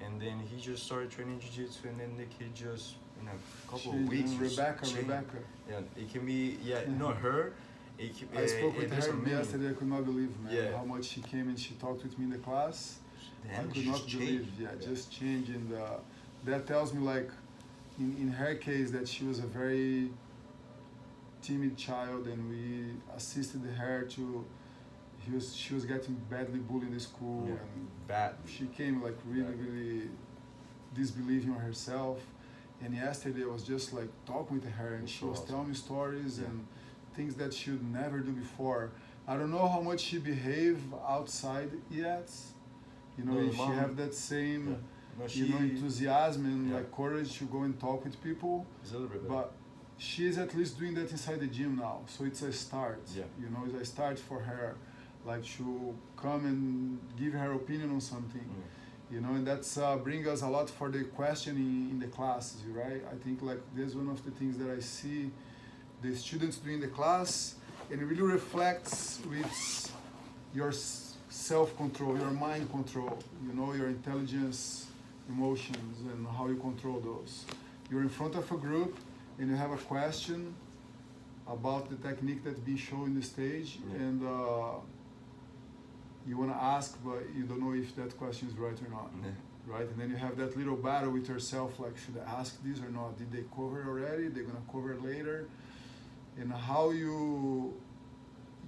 And 0.04 0.20
then 0.20 0.40
he 0.40 0.60
just 0.60 0.84
started 0.84 1.10
training 1.10 1.38
jiu-jitsu, 1.38 1.88
and 1.88 2.00
then 2.00 2.16
the 2.16 2.24
kid 2.24 2.54
just 2.54 2.94
in 3.20 3.28
a 3.28 3.70
couple 3.70 3.92
of 3.92 4.08
weeks. 4.08 4.30
just 4.32 4.58
Rebecca, 4.58 4.84
changed. 4.84 4.98
Rebecca. 5.02 5.36
Yeah, 5.70 5.80
it 5.96 6.12
can 6.12 6.26
be. 6.26 6.58
Yeah, 6.64 6.80
not 6.98 7.16
her. 7.26 7.52
It 7.98 8.16
can, 8.18 8.28
I 8.36 8.44
uh, 8.44 8.48
spoke 8.48 8.74
uh, 8.74 8.78
with 8.78 8.92
her 8.92 9.28
yesterday. 9.30 9.70
I 9.70 9.72
could 9.74 9.88
not 9.88 10.04
believe, 10.04 10.30
man, 10.40 10.54
Yeah. 10.54 10.76
how 10.76 10.84
much 10.84 11.04
she 11.04 11.20
came 11.20 11.48
and 11.48 11.58
she 11.58 11.74
talked 11.74 12.02
with 12.02 12.18
me 12.18 12.24
in 12.24 12.30
the 12.30 12.38
class. 12.38 12.98
The 13.44 13.60
I 13.60 13.62
could 13.64 13.86
not 13.86 14.06
believe, 14.10 14.18
changed. 14.46 14.48
yeah, 14.58 14.68
just 14.80 15.12
changing 15.12 15.68
the. 15.70 15.86
That 16.44 16.66
tells 16.66 16.92
me 16.92 17.00
like, 17.00 17.30
in, 18.00 18.16
in 18.20 18.28
her 18.28 18.56
case, 18.56 18.90
that 18.90 19.06
she 19.06 19.24
was 19.24 19.38
a 19.38 19.46
very 19.46 20.10
timid 21.42 21.76
child, 21.76 22.26
and 22.26 22.48
we 22.50 22.94
assisted 23.16 23.62
her 23.78 24.02
to. 24.02 24.44
He 25.24 25.30
was 25.34 25.54
she 25.54 25.74
was 25.74 25.84
getting 25.84 26.16
badly 26.30 26.58
bullied 26.58 26.92
in 26.92 27.00
school, 27.00 27.44
Yeah. 27.46 27.54
and 27.74 27.88
bad. 28.08 28.34
she 28.46 28.66
came 28.66 29.02
like 29.02 29.16
really 29.26 29.54
really 29.54 30.10
disbelieving 30.94 31.50
on 31.54 31.60
herself. 31.60 32.18
And 32.84 32.94
yesterday 32.94 33.44
I 33.44 33.46
was 33.46 33.62
just 33.62 33.92
like 33.92 34.08
talking 34.26 34.56
with 34.60 34.68
her, 34.72 34.94
and 34.94 35.08
she 35.08 35.24
was 35.24 35.38
Awesome. 35.38 35.48
telling 35.50 35.68
me 35.68 35.74
stories 35.74 36.38
Yeah. 36.38 36.46
and 36.46 36.66
things 37.14 37.34
that 37.36 37.52
she 37.54 37.70
would 37.70 37.84
never 37.92 38.18
do 38.20 38.32
before. 38.32 38.90
I 39.28 39.36
don't 39.36 39.52
know 39.52 39.68
how 39.68 39.80
much 39.80 40.00
she 40.00 40.18
behave 40.18 40.78
outside 41.06 41.70
yet. 41.90 42.28
You 43.16 43.24
know, 43.24 43.34
No, 43.34 43.40
if 43.48 43.54
she 43.54 43.62
have 43.82 43.96
that 43.96 44.14
same, 44.14 44.68
Yeah. 44.70 44.76
No, 45.18 45.26
she 45.28 45.40
you 45.44 45.48
know, 45.52 45.58
enthusiasm 45.58 46.46
and 46.46 46.72
like 46.72 46.90
courage 46.90 47.38
to 47.38 47.44
go 47.44 47.62
and 47.62 47.78
talk 47.78 48.02
with 48.04 48.20
people. 48.22 48.66
is 48.82 48.92
a 48.92 48.94
little 48.98 49.08
bit. 49.08 49.28
But 49.28 49.52
she 49.98 50.26
is 50.26 50.38
at 50.38 50.54
least 50.56 50.78
doing 50.78 50.94
that 50.94 51.10
inside 51.12 51.38
the 51.40 51.46
gym 51.58 51.76
now, 51.76 52.00
so 52.06 52.24
it's 52.24 52.42
a 52.42 52.52
start. 52.52 53.02
Yeah. 53.14 53.24
You 53.38 53.50
know, 53.50 53.62
it's 53.66 53.74
a 53.74 53.84
start 53.84 54.18
for 54.18 54.40
her, 54.40 54.74
like 55.24 55.44
to 55.56 55.94
come 56.16 56.44
and 56.46 56.98
give 57.18 57.32
her 57.34 57.52
opinion 57.52 57.90
on 57.90 58.00
something. 58.00 58.40
Mm. 58.40 59.14
You 59.14 59.20
know, 59.20 59.30
and 59.34 59.46
that's 59.46 59.76
uh, 59.76 59.96
bring 59.96 60.26
us 60.26 60.42
a 60.42 60.48
lot 60.48 60.70
for 60.70 60.88
the 60.88 61.04
questioning 61.04 61.90
in 61.90 61.98
the 62.00 62.06
classes, 62.06 62.62
right? 62.66 63.02
I 63.12 63.16
think 63.22 63.42
like 63.42 63.60
this 63.74 63.94
one 63.94 64.08
of 64.08 64.24
the 64.24 64.30
things 64.30 64.56
that 64.58 64.70
I 64.70 64.80
see 64.80 65.30
the 66.00 66.16
students 66.16 66.56
doing 66.56 66.80
the 66.80 66.88
class, 66.88 67.56
and 67.90 68.00
it 68.00 68.04
really 68.04 68.22
reflects 68.22 69.20
with 69.28 69.92
your 70.54 70.72
self-control, 71.28 72.18
your 72.18 72.30
mind 72.30 72.70
control. 72.70 73.18
You 73.46 73.54
know, 73.54 73.72
your 73.74 73.88
intelligence, 73.88 74.86
emotions, 75.28 76.00
and 76.12 76.26
how 76.26 76.48
you 76.48 76.56
control 76.56 76.98
those. 77.00 77.44
You're 77.90 78.02
in 78.02 78.08
front 78.08 78.34
of 78.34 78.50
a 78.50 78.56
group 78.56 78.98
and 79.38 79.48
you 79.50 79.56
have 79.56 79.70
a 79.72 79.76
question 79.76 80.54
about 81.46 81.90
the 81.90 81.96
technique 82.08 82.44
that's 82.44 82.58
being 82.60 82.76
shown 82.78 83.06
in 83.06 83.14
the 83.14 83.22
stage, 83.22 83.78
Yeah. 83.90 84.00
and 84.00 84.26
uh, 84.26 84.74
you 86.26 86.36
want 86.38 86.50
to 86.50 86.56
ask, 86.62 86.98
but 87.04 87.20
you 87.36 87.44
don't 87.44 87.60
know 87.60 87.74
if 87.74 87.94
that 87.96 88.16
question 88.18 88.48
is 88.48 88.54
right 88.56 88.78
or 88.84 88.88
not 88.90 89.10
Yeah. 89.22 89.30
right? 89.66 89.88
And 89.90 89.98
then 90.00 90.10
you 90.10 90.16
have 90.16 90.36
that 90.36 90.56
little 90.56 90.76
battle 90.76 91.10
with 91.10 91.28
yourself, 91.28 91.78
like, 91.80 91.96
should 91.96 92.16
I 92.18 92.40
ask 92.40 92.62
this 92.62 92.80
or 92.80 92.90
not? 92.90 93.18
Did 93.18 93.30
they 93.32 93.44
cover 93.56 93.84
already? 93.88 94.28
They're 94.28 94.44
gonna 94.44 94.66
cover 94.70 94.94
later, 94.96 95.48
and 96.38 96.52
how 96.52 96.90
you 96.90 97.74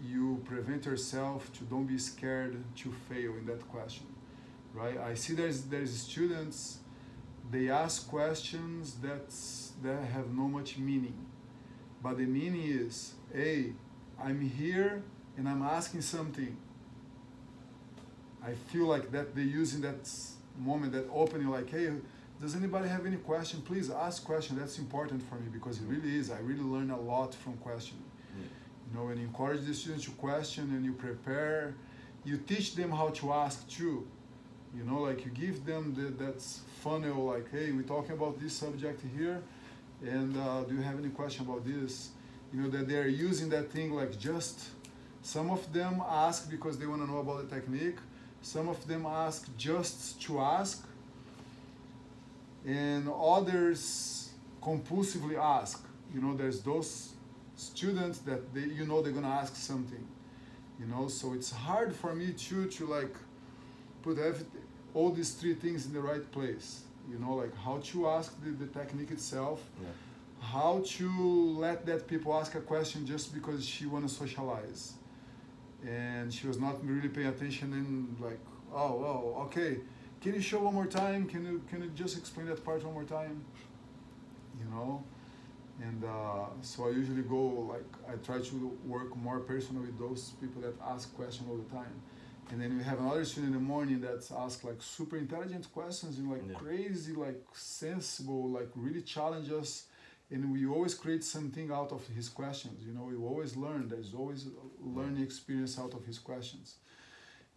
you 0.03 0.43
prevent 0.45 0.85
yourself 0.87 1.53
to 1.57 1.65
don't 1.65 1.87
be 1.87 1.99
scared 1.99 2.57
to 2.77 2.93
fail 3.09 3.33
in 3.37 3.47
that 3.47 3.63
question, 3.71 4.07
right? 4.75 4.99
I 4.99 5.15
see 5.15 5.35
there's 5.35 5.63
there's 5.73 5.93
students, 5.97 6.79
they 7.51 7.69
ask 7.71 8.09
questions 8.09 8.97
that's 9.03 9.73
that 9.83 10.03
have 10.17 10.29
no 10.35 10.47
much 10.49 10.79
meaning, 10.79 11.19
but 12.03 12.19
the 12.19 12.27
meaning 12.27 12.63
is, 12.85 13.15
hey, 13.33 13.73
I'm 14.23 14.41
here 14.41 15.03
and 15.37 15.49
I'm 15.49 15.63
asking 15.63 16.03
something. 16.03 16.57
I 18.45 18.53
feel 18.71 18.87
like 18.87 19.11
that 19.13 19.35
they're 19.35 19.45
using 19.45 19.81
that 19.83 20.09
moment, 20.59 20.93
that 20.93 21.07
opening, 21.13 21.49
like, 21.49 21.71
hey, 21.71 21.91
does 22.41 22.55
anybody 22.55 22.89
have 22.89 23.07
any 23.07 23.17
question? 23.17 23.63
Please 23.63 23.91
ask 23.91 24.25
question. 24.25 24.59
That's 24.59 24.79
important 24.79 25.23
for 25.29 25.37
me 25.37 25.49
because 25.53 25.79
it 25.79 25.87
really 25.87 26.17
is. 26.17 26.31
I 26.31 26.39
really 26.41 26.63
learn 26.63 26.91
a 26.91 27.01
lot 27.01 27.35
from 27.35 27.55
questioning. 27.59 28.05
Yeah. 28.37 28.45
You 28.91 28.99
know, 28.99 29.09
and 29.09 29.21
you 29.21 29.27
encourage 29.27 29.65
the 29.65 29.73
students 29.73 30.05
to 30.05 30.11
question 30.13 30.65
and 30.71 30.85
you 30.85 30.93
prepare, 30.93 31.75
you 32.25 32.37
teach 32.37 32.75
them 32.75 32.91
how 32.91 33.09
to 33.11 33.33
ask 33.33 33.67
too. 33.69 34.07
You 34.77 34.85
know, 34.85 35.03
like 35.03 35.25
you 35.25 35.31
give 35.31 35.65
them 35.65 35.95
the, 35.95 36.25
that 36.25 36.43
funnel, 36.83 37.25
like, 37.25 37.51
hey, 37.51 37.71
we're 37.71 37.83
talking 37.83 38.13
about 38.13 38.41
this 38.41 38.53
subject 38.53 39.01
here, 39.17 39.41
and 40.05 40.37
uh, 40.37 40.65
do 40.65 40.75
you 40.75 40.83
have 40.83 40.99
any 40.99 41.11
question 41.11 41.47
about 41.47 41.65
this? 41.65 42.11
You 42.53 42.63
know, 42.63 42.69
that 42.71 42.89
they're 42.89 43.09
using 43.09 43.49
that 43.51 43.71
thing 43.71 43.93
like 43.93 44.19
just, 44.19 44.69
some 45.23 45.51
of 45.51 45.73
them 45.73 46.03
ask 46.07 46.51
because 46.51 46.77
they 46.79 46.87
want 46.87 47.03
to 47.03 47.11
know 47.11 47.19
about 47.19 47.49
the 47.49 47.55
technique, 47.55 47.99
some 48.45 48.69
of 48.69 48.87
them 48.87 49.07
ask 49.07 49.49
just 49.57 50.21
to 50.23 50.39
ask, 50.41 50.87
and 52.67 53.09
others 53.09 54.31
compulsively 54.63 55.37
ask. 55.39 55.83
You 56.15 56.21
know, 56.21 56.37
there's 56.37 56.61
those 56.61 57.15
students 57.57 58.19
that 58.21 58.53
they, 58.55 58.61
you 58.79 58.87
know 58.87 59.01
they're 59.03 59.13
gonna 59.13 59.29
ask 59.29 59.57
something. 59.57 60.07
You 60.79 60.87
know, 60.87 61.09
so 61.09 61.33
it's 61.33 61.51
hard 61.53 61.95
for 61.95 62.15
me 62.15 62.33
too 62.33 62.67
to 62.67 62.87
like 62.87 63.15
put 64.03 64.19
every, 64.19 64.47
all 64.93 65.11
these 65.11 65.33
three 65.33 65.55
things 65.55 65.87
in 65.87 65.93
the 65.93 66.01
right 66.01 66.31
place. 66.33 66.83
You 67.11 67.19
know, 67.19 67.35
like 67.35 67.57
how 67.57 67.79
to 67.79 68.09
ask 68.09 68.29
the, 68.43 68.51
the 68.51 68.67
technique 68.79 69.11
itself, 69.11 69.63
Yeah. 69.83 69.89
how 70.41 70.83
to 70.97 71.09
let 71.59 71.87
that 71.87 72.07
people 72.07 72.35
ask 72.35 72.55
a 72.55 72.61
question 72.61 73.07
just 73.07 73.35
because 73.35 73.65
she 73.65 73.87
wanna 73.87 74.09
socialize 74.09 74.95
and 75.87 76.33
she 76.33 76.47
was 76.47 76.59
not 76.59 76.85
really 76.87 77.09
paying 77.09 77.27
attention 77.29 77.73
and 77.73 78.17
like 78.21 78.39
oh 78.75 78.79
oh 79.37 79.43
okay. 79.45 79.79
Can 80.21 80.35
you 80.35 80.41
show 80.41 80.61
one 80.61 80.75
more 80.75 80.87
time? 80.87 81.27
Can 81.29 81.45
you 81.45 81.63
can 81.69 81.83
you 81.83 81.91
just 81.95 82.17
explain 82.17 82.47
that 82.47 82.65
part 82.65 82.83
one 82.85 82.95
more 82.95 83.05
time? 83.05 83.45
You 84.59 84.67
know? 84.71 85.05
And 85.83 86.05
uh, 86.05 86.47
so 86.63 86.87
i 86.87 86.91
usually 86.91 87.23
go 87.23 87.43
like 87.73 87.85
i 88.09 88.15
try 88.25 88.39
to 88.41 88.79
work 88.87 89.17
more 89.17 89.41
personal 89.41 89.83
with 89.83 89.99
those 89.99 90.31
people 90.41 90.63
that 90.63 90.75
ask 90.89 91.15
questions 91.17 91.49
all 91.51 91.57
the 91.57 91.75
time. 91.75 91.95
And 92.51 92.61
then 92.61 92.77
we 92.79 92.85
have 92.85 93.01
another 93.01 93.25
student 93.25 93.55
in 93.55 93.61
the 93.61 93.67
morning 93.75 94.01
that's 94.01 94.31
asked 94.31 94.65
like 94.65 94.81
super 94.81 95.17
intelligent 95.17 95.73
questions 95.73 96.19
and 96.19 96.31
like 96.31 96.43
Yeah. 96.49 96.55
crazy 96.59 97.13
like 97.15 97.43
sensible 97.53 98.49
like 98.51 98.69
really 98.77 99.03
challenge 99.03 99.51
us 99.51 99.87
and 100.31 100.53
we 100.53 100.67
always 100.67 100.95
create 100.95 101.23
something 101.23 101.71
out 101.71 101.93
of 101.93 102.07
his 102.09 102.29
questions 102.29 102.85
you 102.85 102.93
know? 102.93 103.05
We 103.05 103.17
always 103.17 103.57
learn. 103.57 103.89
There's 103.89 104.15
always 104.15 104.47
a 104.47 104.51
learning 104.81 105.23
experience 105.23 105.79
out 105.79 105.95
of 105.95 106.05
his 106.05 106.19
questions 106.19 106.77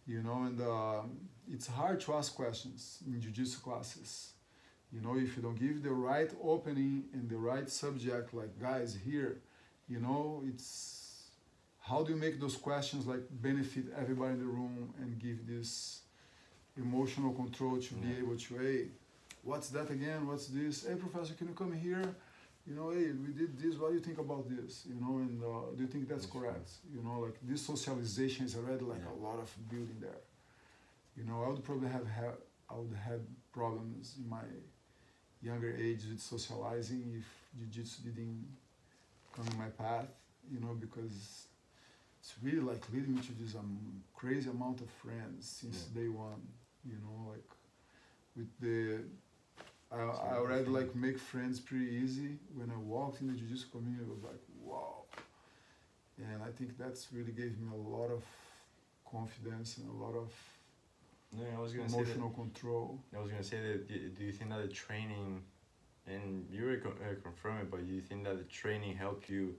you 0.06 0.22
know? 0.22 0.42
And 0.44 0.60
um, 0.60 1.18
it's 1.50 1.66
hard 1.66 2.00
to 2.00 2.14
ask 2.14 2.34
questions 2.34 2.98
in 3.06 3.20
jiu-jitsu 3.20 3.60
classes 3.60 4.32
you 4.92 5.00
know? 5.00 5.16
If 5.16 5.36
you 5.36 5.42
don't 5.42 5.58
give 5.58 5.82
the 5.82 5.92
right 5.92 6.30
opening 6.42 7.04
and 7.12 7.28
the 7.28 7.36
right 7.36 7.68
subject 7.68 8.34
like 8.34 8.60
guys 8.60 8.96
here 9.04 9.40
you 9.88 10.00
know? 10.00 10.42
It's 10.46 11.30
how 11.80 12.02
do 12.02 12.12
you 12.12 12.18
make 12.18 12.38
those 12.38 12.56
questions 12.56 13.06
like 13.06 13.22
benefit 13.30 13.86
everybody 13.98 14.34
in 14.34 14.40
the 14.40 14.46
room 14.46 14.92
and 15.00 15.18
give 15.18 15.46
this 15.46 16.02
emotional 16.76 17.32
control 17.32 17.78
to 17.78 17.94
be 17.94 18.18
able 18.18 18.36
to 18.36 18.58
hey 18.58 18.88
what's 19.42 19.70
that 19.70 19.88
again? 19.90 20.26
What's 20.26 20.48
this? 20.48 20.86
Hey 20.86 20.96
professor 20.96 21.32
can 21.32 21.48
you 21.48 21.54
come 21.54 21.72
here 21.72 22.14
you 22.68 22.74
know, 22.74 22.90
hey, 22.90 23.12
we 23.12 23.30
did 23.32 23.58
this. 23.58 23.76
What 23.76 23.90
do 23.90 23.94
you 23.94 24.00
think 24.02 24.18
about 24.18 24.48
this? 24.48 24.86
You 24.86 24.96
know, 25.00 25.16
and 25.18 25.42
uh, 25.42 25.74
do 25.76 25.82
you 25.82 25.88
think 25.88 26.08
that's 26.08 26.26
That's 26.26 26.32
correct? 26.32 26.70
You 26.94 27.02
know, 27.02 27.20
like 27.20 27.38
this 27.42 27.62
socialization 27.62 28.46
is 28.46 28.56
already 28.56 28.84
like 28.84 29.00
Yeah. 29.04 29.16
a 29.16 29.18
lot 29.26 29.38
of 29.40 29.50
building 29.70 29.98
there. 30.00 30.20
You 31.16 31.24
know, 31.24 31.42
I 31.44 31.48
would 31.48 31.64
probably 31.64 31.88
have 31.88 32.06
had 32.06 32.34
I 32.70 32.74
would 32.76 32.94
have 33.08 33.20
problems 33.52 34.16
in 34.18 34.28
my 34.28 34.44
younger 35.40 35.74
age 35.76 36.02
with 36.10 36.20
socializing 36.20 37.14
if 37.20 37.26
jiu-jitsu 37.58 38.02
didn't 38.04 38.46
come 39.34 39.46
in 39.52 39.58
my 39.58 39.70
path. 39.70 40.08
You 40.50 40.60
know, 40.60 40.74
because 40.74 41.48
it's 42.20 42.34
really 42.42 42.60
like 42.60 42.82
leading 42.92 43.14
me 43.16 43.22
to 43.22 43.32
this 43.32 43.54
um, 43.54 44.02
crazy 44.14 44.50
amount 44.50 44.80
of 44.80 44.90
friends 44.90 45.48
since 45.60 45.88
Yeah. 45.94 46.02
day 46.02 46.08
one. 46.08 46.42
You 46.84 46.98
know, 47.04 47.30
like 47.32 47.48
with 48.36 48.50
the 48.60 49.04
I, 49.90 49.96
I 49.96 50.36
already 50.36 50.66
like 50.66 50.94
make 50.94 51.18
friends 51.18 51.60
pretty 51.60 51.86
easy. 51.86 52.38
When 52.54 52.70
I 52.70 52.76
walked 52.76 53.20
in 53.20 53.28
the 53.28 53.34
jiu-jitsu 53.34 53.68
community, 53.70 54.04
it 54.04 54.08
was 54.10 54.22
like, 54.22 54.40
wow. 54.62 55.04
And 56.18 56.42
I 56.42 56.50
think 56.50 56.76
that's 56.76 57.08
really 57.12 57.32
gave 57.32 57.58
me 57.58 57.68
a 57.72 57.76
lot 57.76 58.10
of 58.10 58.22
confidence 59.10 59.78
and 59.78 59.88
a 59.88 59.92
lot 59.92 60.14
of 60.14 60.30
No, 61.32 61.44
I 61.56 61.60
was 61.60 61.72
gonna 61.72 61.88
say 61.88 61.96
that. 61.96 62.02
emotional 62.02 62.30
control. 62.30 62.98
I 63.16 63.20
was 63.20 63.30
gonna 63.30 63.42
say 63.42 63.60
that. 63.62 63.88
Do 63.88 64.08
do 64.10 64.24
you 64.24 64.32
think 64.32 64.50
that 64.50 64.60
the 64.62 64.68
training, 64.68 65.42
and 66.06 66.46
you 66.50 66.64
were 66.66 66.76
con- 66.76 66.98
uh, 67.02 67.14
confirm 67.22 67.58
it, 67.58 67.70
but 67.70 67.86
do 67.86 67.92
you 67.92 68.02
think 68.02 68.24
that 68.24 68.36
the 68.36 68.44
training 68.44 68.96
helped 68.96 69.28
you 69.30 69.54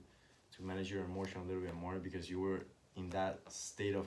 to 0.56 0.62
manage 0.62 0.90
your 0.92 1.04
emotion 1.04 1.40
a 1.40 1.44
little 1.44 1.62
bit 1.62 1.74
more 1.74 1.94
because 1.98 2.28
you 2.30 2.40
were 2.40 2.60
in 2.96 3.08
that 3.10 3.40
state 3.48 3.94
of 3.94 4.06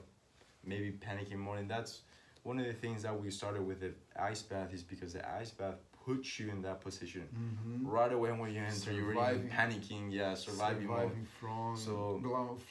maybe 0.63 0.91
panicking 0.91 1.37
more, 1.37 1.57
and 1.57 1.69
that's 1.69 2.01
one 2.43 2.59
of 2.59 2.65
the 2.65 2.73
things 2.73 3.03
that 3.03 3.19
we 3.19 3.29
started 3.31 3.65
with 3.65 3.79
the 3.81 3.93
ice 4.21 4.41
bath 4.41 4.73
is 4.73 4.83
because 4.83 5.13
the 5.13 5.23
ice 5.41 5.51
bath 5.51 5.75
puts 6.05 6.39
you 6.39 6.49
in 6.49 6.61
that 6.61 6.79
position 6.81 7.25
Mm-hmm. 7.33 7.87
right 7.87 8.11
away 8.17 8.31
when 8.31 8.49
you 8.53 8.61
enter. 8.61 8.91
You're 8.91 9.15
already 9.15 9.39
panicking, 9.57 10.05
yeah, 10.11 10.33
surviving, 10.33 10.87
mode. 10.87 11.11
from 11.39 11.75
So- 11.77 12.19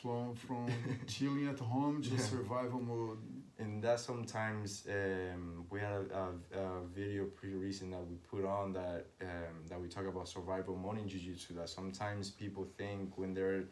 from 0.00 0.34
from 0.46 0.66
chilling 1.06 1.46
at 1.48 1.58
home 1.58 2.02
just 2.02 2.16
Yeah. 2.16 2.30
survival 2.38 2.80
mode. 2.80 3.18
and 3.58 3.82
that 3.86 3.98
sometimes 4.00 4.68
um, 4.98 5.64
we 5.70 5.78
had 5.86 5.92
a, 5.92 6.04
a, 6.22 6.60
a 6.62 6.66
video 6.98 7.22
pretty 7.38 7.54
recent 7.68 7.88
that 7.94 8.04
we 8.10 8.16
put 8.32 8.44
on 8.58 8.66
that 8.80 9.00
um, 9.28 9.54
that 9.68 9.78
we 9.82 9.86
talk 9.96 10.06
about 10.12 10.26
survival 10.36 10.74
mode 10.84 10.98
in 11.02 11.06
jiu-jitsu 11.12 11.50
that 11.60 11.68
sometimes 11.78 12.24
people 12.42 12.64
think 12.80 13.02
when 13.20 13.30
they're 13.36 13.64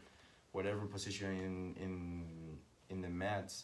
whatever 0.56 0.82
position 0.96 1.30
in 1.46 1.56
in 1.84 1.94
in 2.92 2.98
the 3.06 3.12
mats 3.24 3.54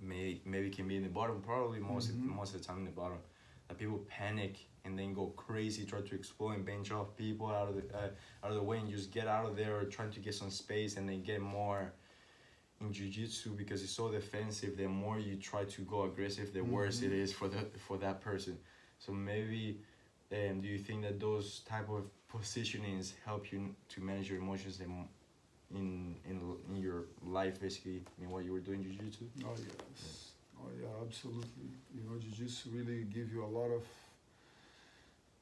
may 0.00 0.40
maybe 0.44 0.68
can 0.70 0.86
be 0.88 0.96
in 0.96 1.02
the 1.02 1.14
bottom 1.20 1.40
probably 1.40 1.80
most 1.80 2.06
Mhm. 2.10 2.24
of, 2.24 2.36
most 2.40 2.54
of 2.54 2.60
the 2.60 2.66
time 2.68 2.78
in 2.78 2.84
the 2.84 2.90
bottom 3.02 3.18
that 3.68 3.76
people 3.78 3.98
panic 4.18 4.54
and 4.86 4.98
then 4.98 5.12
go 5.12 5.26
crazy 5.36 5.84
try 5.84 6.00
to 6.00 6.14
explode 6.14 6.52
and 6.56 6.64
bench 6.64 6.90
off 6.92 7.08
people 7.16 7.48
out 7.50 7.68
of 7.68 7.74
the 7.76 7.84
uh, 7.96 8.08
out 8.44 8.50
of 8.50 8.54
the 8.54 8.62
way 8.62 8.78
and 8.78 8.88
just 8.90 9.10
get 9.10 9.26
out 9.26 9.44
of 9.44 9.56
there 9.56 9.84
trying 9.84 10.10
to 10.12 10.20
get 10.20 10.34
some 10.34 10.50
space 10.50 10.96
and 10.96 11.08
then 11.08 11.22
get 11.22 11.40
more 11.40 11.92
in 12.80 12.92
jiu-jitsu 12.92 13.50
because 13.56 13.82
it's 13.82 13.92
so 13.92 14.10
defensive 14.10 14.76
the 14.76 14.86
more 14.86 15.18
you 15.18 15.36
try 15.36 15.64
to 15.64 15.80
go 15.82 16.02
aggressive 16.04 16.52
the 16.52 16.60
worse 16.62 17.02
it 17.02 17.10
Mhm. 17.10 17.22
is 17.22 17.32
for 17.32 17.48
the 17.48 17.62
for 17.86 17.96
that 17.98 18.20
person 18.20 18.56
So 18.98 19.12
maybe, 19.12 19.64
um, 20.32 20.60
do 20.62 20.68
you 20.74 20.78
think 20.78 21.02
that 21.02 21.20
those 21.20 21.60
type 21.72 21.88
of 21.90 22.02
positionings 22.34 23.12
help 23.26 23.52
you 23.52 23.58
to 23.92 24.00
manage 24.00 24.28
your 24.30 24.40
emotions 24.40 24.80
in 24.80 24.90
in 25.78 26.16
in, 26.30 26.36
in 26.70 26.76
your 26.86 27.00
life, 27.38 27.60
basically, 27.60 27.98
in 28.22 28.30
what 28.30 28.42
you 28.46 28.52
were 28.56 28.64
doing 28.68 28.82
jiu-jitsu? 28.84 29.24
Oh 29.44 29.56
yes. 29.68 30.32
Oh 30.60 30.70
yeah, 30.80 30.94
absolutely. 31.06 31.68
You 31.94 32.02
know, 32.06 32.16
jiu-jitsu 32.22 32.70
really 32.78 33.04
give 33.16 33.28
you 33.34 33.44
a 33.44 33.52
lot 33.58 33.70
of 33.78 33.82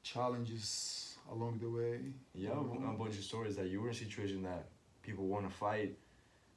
challenges 0.05 1.17
along 1.31 1.59
the 1.59 1.69
way. 1.69 1.99
You 2.33 2.47
have 2.47 2.57
you 2.73 2.79
know? 2.79 2.91
a 2.91 2.97
bunch 2.97 3.17
of 3.17 3.23
stories 3.23 3.55
that 3.57 3.67
you 3.67 3.81
were 3.81 3.89
in 3.89 3.95
a 3.95 3.97
situation 3.97 4.43
that 4.43 4.67
people 5.01 5.25
want 5.25 5.49
to 5.49 5.53
fight. 5.53 5.97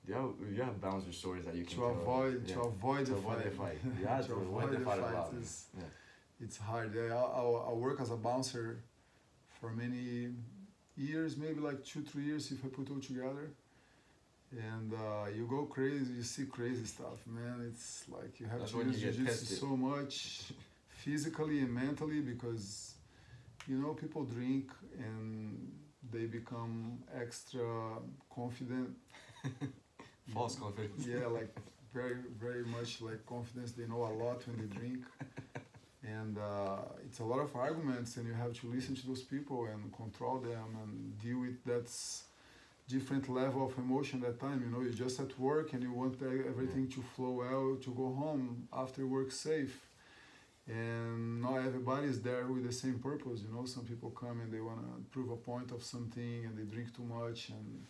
You 0.06 0.14
have 0.14 0.30
you 0.54 0.62
have 0.62 0.80
bouncer 0.80 1.12
stories 1.12 1.44
that 1.46 1.54
you 1.54 1.64
can 1.64 1.76
to 1.78 1.82
tell. 1.82 1.90
avoid 1.90 2.42
yeah. 2.46 2.54
to 2.54 2.60
avoid 2.60 3.06
to 3.06 3.12
the 3.12 3.18
avoid 3.18 3.36
fight. 3.36 3.44
the 3.44 3.50
fight. 3.50 3.78
Yeah, 4.02 4.20
to 4.26 4.32
avoid 4.34 4.70
the 4.70 4.80
fight 4.80 5.00
lot. 5.00 5.32
is 5.40 5.66
Yeah. 5.76 5.84
it's 6.44 6.58
hard. 6.58 6.94
Yeah, 6.94 7.14
I, 7.14 7.40
I, 7.40 7.42
I 7.70 7.72
work 7.72 8.00
as 8.00 8.10
a 8.10 8.16
bouncer 8.16 8.68
for 9.60 9.70
many 9.70 10.30
years, 10.96 11.36
maybe 11.36 11.60
like 11.60 11.84
two 11.84 12.02
three 12.02 12.24
years 12.24 12.52
if 12.52 12.64
I 12.64 12.68
put 12.68 12.90
all 12.90 13.00
together. 13.00 13.46
And 14.72 14.94
uh, 14.94 15.26
you 15.36 15.46
go 15.46 15.66
crazy, 15.66 16.14
you 16.14 16.22
see 16.22 16.46
crazy 16.46 16.86
stuff, 16.86 17.18
man. 17.26 17.56
It's 17.70 18.04
like 18.08 18.40
you 18.40 18.46
have 18.46 18.60
That's 18.60 18.72
to 18.72 18.78
use 18.78 18.98
jiu-jitsu 18.98 19.56
so 19.56 19.76
much, 19.76 20.44
physically 21.04 21.58
and 21.60 21.72
mentally, 21.74 22.20
because 22.20 22.94
you 23.68 23.76
know 23.76 23.92
people 23.92 24.24
drink 24.24 24.70
and 24.98 25.70
they 26.12 26.24
become 26.26 26.98
extra 27.14 27.68
confident 28.34 28.90
False 30.34 30.56
confidence. 30.56 31.06
yeah, 31.06 31.26
like 31.26 31.54
very, 31.92 32.16
very 32.38 32.64
much 32.64 33.00
like 33.00 33.24
confidence. 33.26 33.72
They 33.72 33.86
know 33.86 34.02
a 34.04 34.14
lot 34.24 34.46
when 34.46 34.56
they 34.58 34.76
drink, 34.78 35.04
and 36.04 36.36
uh, 36.38 36.80
it's 37.06 37.20
a 37.20 37.24
lot 37.24 37.40
of 37.40 37.54
arguments, 37.56 38.16
and 38.18 38.26
you 38.26 38.34
have 38.34 38.52
to 38.60 38.66
listen 38.66 38.94
to 38.96 39.06
those 39.06 39.22
people 39.22 39.64
and 39.66 39.90
control 39.96 40.38
them 40.38 40.76
and 40.82 41.18
deal 41.18 41.40
with 41.40 41.64
that 41.64 41.90
different 42.88 43.28
level 43.28 43.66
of 43.66 43.76
emotion 43.78 44.20
that 44.20 44.38
time. 44.38 44.62
You 44.62 44.70
know, 44.70 44.82
you're 44.82 44.92
just 44.92 45.18
at 45.20 45.38
work 45.38 45.72
and 45.72 45.82
you 45.82 45.92
want 45.92 46.20
everything 46.22 46.88
to 46.88 47.02
flow 47.16 47.30
well 47.30 47.76
to 47.82 47.90
go 47.90 48.12
home 48.14 48.68
after 48.72 49.06
work 49.06 49.32
safe. 49.32 49.87
And 50.68 51.40
not 51.40 51.58
everybody 51.58 52.08
is 52.08 52.20
there 52.20 52.46
with 52.46 52.66
the 52.66 52.72
same 52.72 52.98
purpose, 52.98 53.40
you 53.40 53.54
know. 53.54 53.64
Some 53.64 53.84
people 53.84 54.10
come 54.10 54.40
and 54.40 54.52
they 54.52 54.60
want 54.60 54.80
to 54.80 55.02
prove 55.10 55.30
a 55.30 55.36
point 55.36 55.70
of 55.72 55.82
something 55.82 56.44
and 56.44 56.56
they 56.58 56.64
drink 56.64 56.94
too 56.94 57.04
much 57.04 57.48
and 57.48 57.86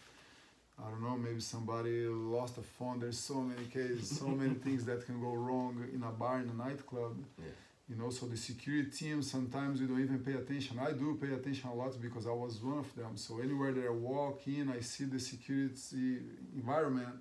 I 0.81 0.89
don't 0.91 1.03
know, 1.03 1.17
maybe 1.17 1.41
somebody 1.41 2.07
lost 2.07 2.57
a 2.59 2.63
phone. 2.63 3.01
There's 3.01 3.19
so 3.19 3.41
many 3.41 3.65
cases, 3.65 4.17
so 4.17 4.27
many 4.43 4.55
things 4.55 4.85
that 4.85 5.05
can 5.07 5.21
go 5.21 5.33
wrong 5.33 5.85
in 5.93 6.05
a 6.05 6.11
bar, 6.13 6.39
in 6.41 6.49
a 6.51 6.55
nightclub. 6.55 7.17
Yeah. 7.37 7.47
You 7.89 7.97
know, 7.97 8.11
so 8.11 8.27
the 8.27 8.37
security 8.37 8.91
team 8.91 9.23
sometimes 9.23 9.81
we 9.81 9.87
don't 9.87 10.01
even 10.01 10.19
pay 10.21 10.35
attention. 10.35 10.79
I 10.79 10.93
do 10.93 11.19
pay 11.21 11.33
attention 11.33 11.71
a 11.71 11.75
lot 11.75 12.01
because 12.01 12.27
I 12.27 12.33
was 12.33 12.63
one 12.63 12.79
of 12.79 12.95
them. 12.95 13.17
So 13.17 13.41
anywhere 13.41 13.73
that 13.73 13.87
I 13.87 13.91
walk 13.91 14.47
in, 14.47 14.71
I 14.71 14.81
see 14.81 15.05
the 15.05 15.19
security 15.19 16.19
environment, 16.55 17.17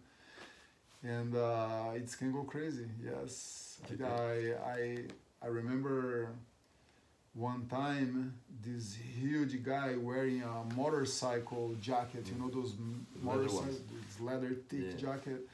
and 1.04 1.34
uh, 1.36 1.92
it 1.96 2.14
can 2.20 2.32
go 2.34 2.44
crazy. 2.44 2.86
Yes, 3.04 3.80
Okay. 3.92 4.04
I 4.04 4.72
I 4.72 4.98
I 5.42 5.48
remember 5.48 6.30
one 7.34 7.68
time 7.68 8.34
this 8.64 8.96
huge 8.96 9.64
guy 9.64 9.96
wearing 9.96 10.42
a 10.42 10.64
motorcycle 10.76 11.76
jacket. 11.80 12.28
You 12.32 12.42
know 12.42 12.50
those 12.50 12.74
m- 12.74 13.06
Leather 13.24 13.42
ones. 13.42 13.52
motorcycle 13.54 13.82
this 14.06 14.20
leather 14.20 14.54
thick 14.70 14.86
Yeah. 14.92 14.98
jacket. 14.98 15.48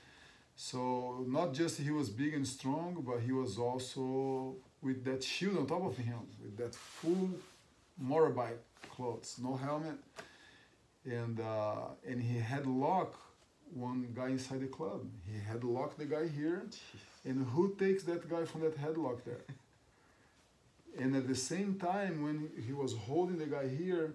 So 0.56 1.26
not 1.28 1.54
just 1.54 1.80
he 1.80 1.90
was 1.92 2.10
big 2.10 2.34
and 2.34 2.48
strong, 2.48 3.02
but 3.06 3.20
he 3.22 3.32
was 3.32 3.58
also 3.58 4.56
with 4.82 5.04
that 5.06 5.24
shield 5.24 5.58
on 5.58 5.66
top 5.68 5.84
of 5.86 5.98
him, 5.98 6.20
with 6.42 6.56
that 6.58 6.76
full 6.76 7.30
motorbike 8.02 8.60
clothes, 8.90 9.40
no 9.42 9.56
helmet, 9.56 9.98
and 11.06 11.40
uh, 11.40 11.88
and 12.08 12.22
he 12.22 12.38
had 12.40 12.66
lock 12.68 13.16
one 13.74 14.08
guy 14.14 14.30
inside 14.30 14.62
the 14.62 14.68
club. 14.68 15.02
He 15.26 15.40
had 15.40 15.64
locked 15.64 15.98
the 15.98 16.06
guy 16.06 16.28
here, 16.28 16.66
and 17.26 17.46
who 17.48 17.74
takes 17.76 18.04
that 18.04 18.30
guy 18.30 18.46
from 18.46 18.62
that 18.62 18.78
headlock 18.78 19.24
there? 19.26 19.42
And 21.00 21.16
at 21.16 21.28
the 21.28 21.36
same 21.36 21.76
time, 21.80 22.22
when 22.22 22.50
he 22.66 22.72
was 22.74 22.94
holding 22.96 23.38
the 23.38 23.48
guy 23.48 23.68
here, 23.68 24.14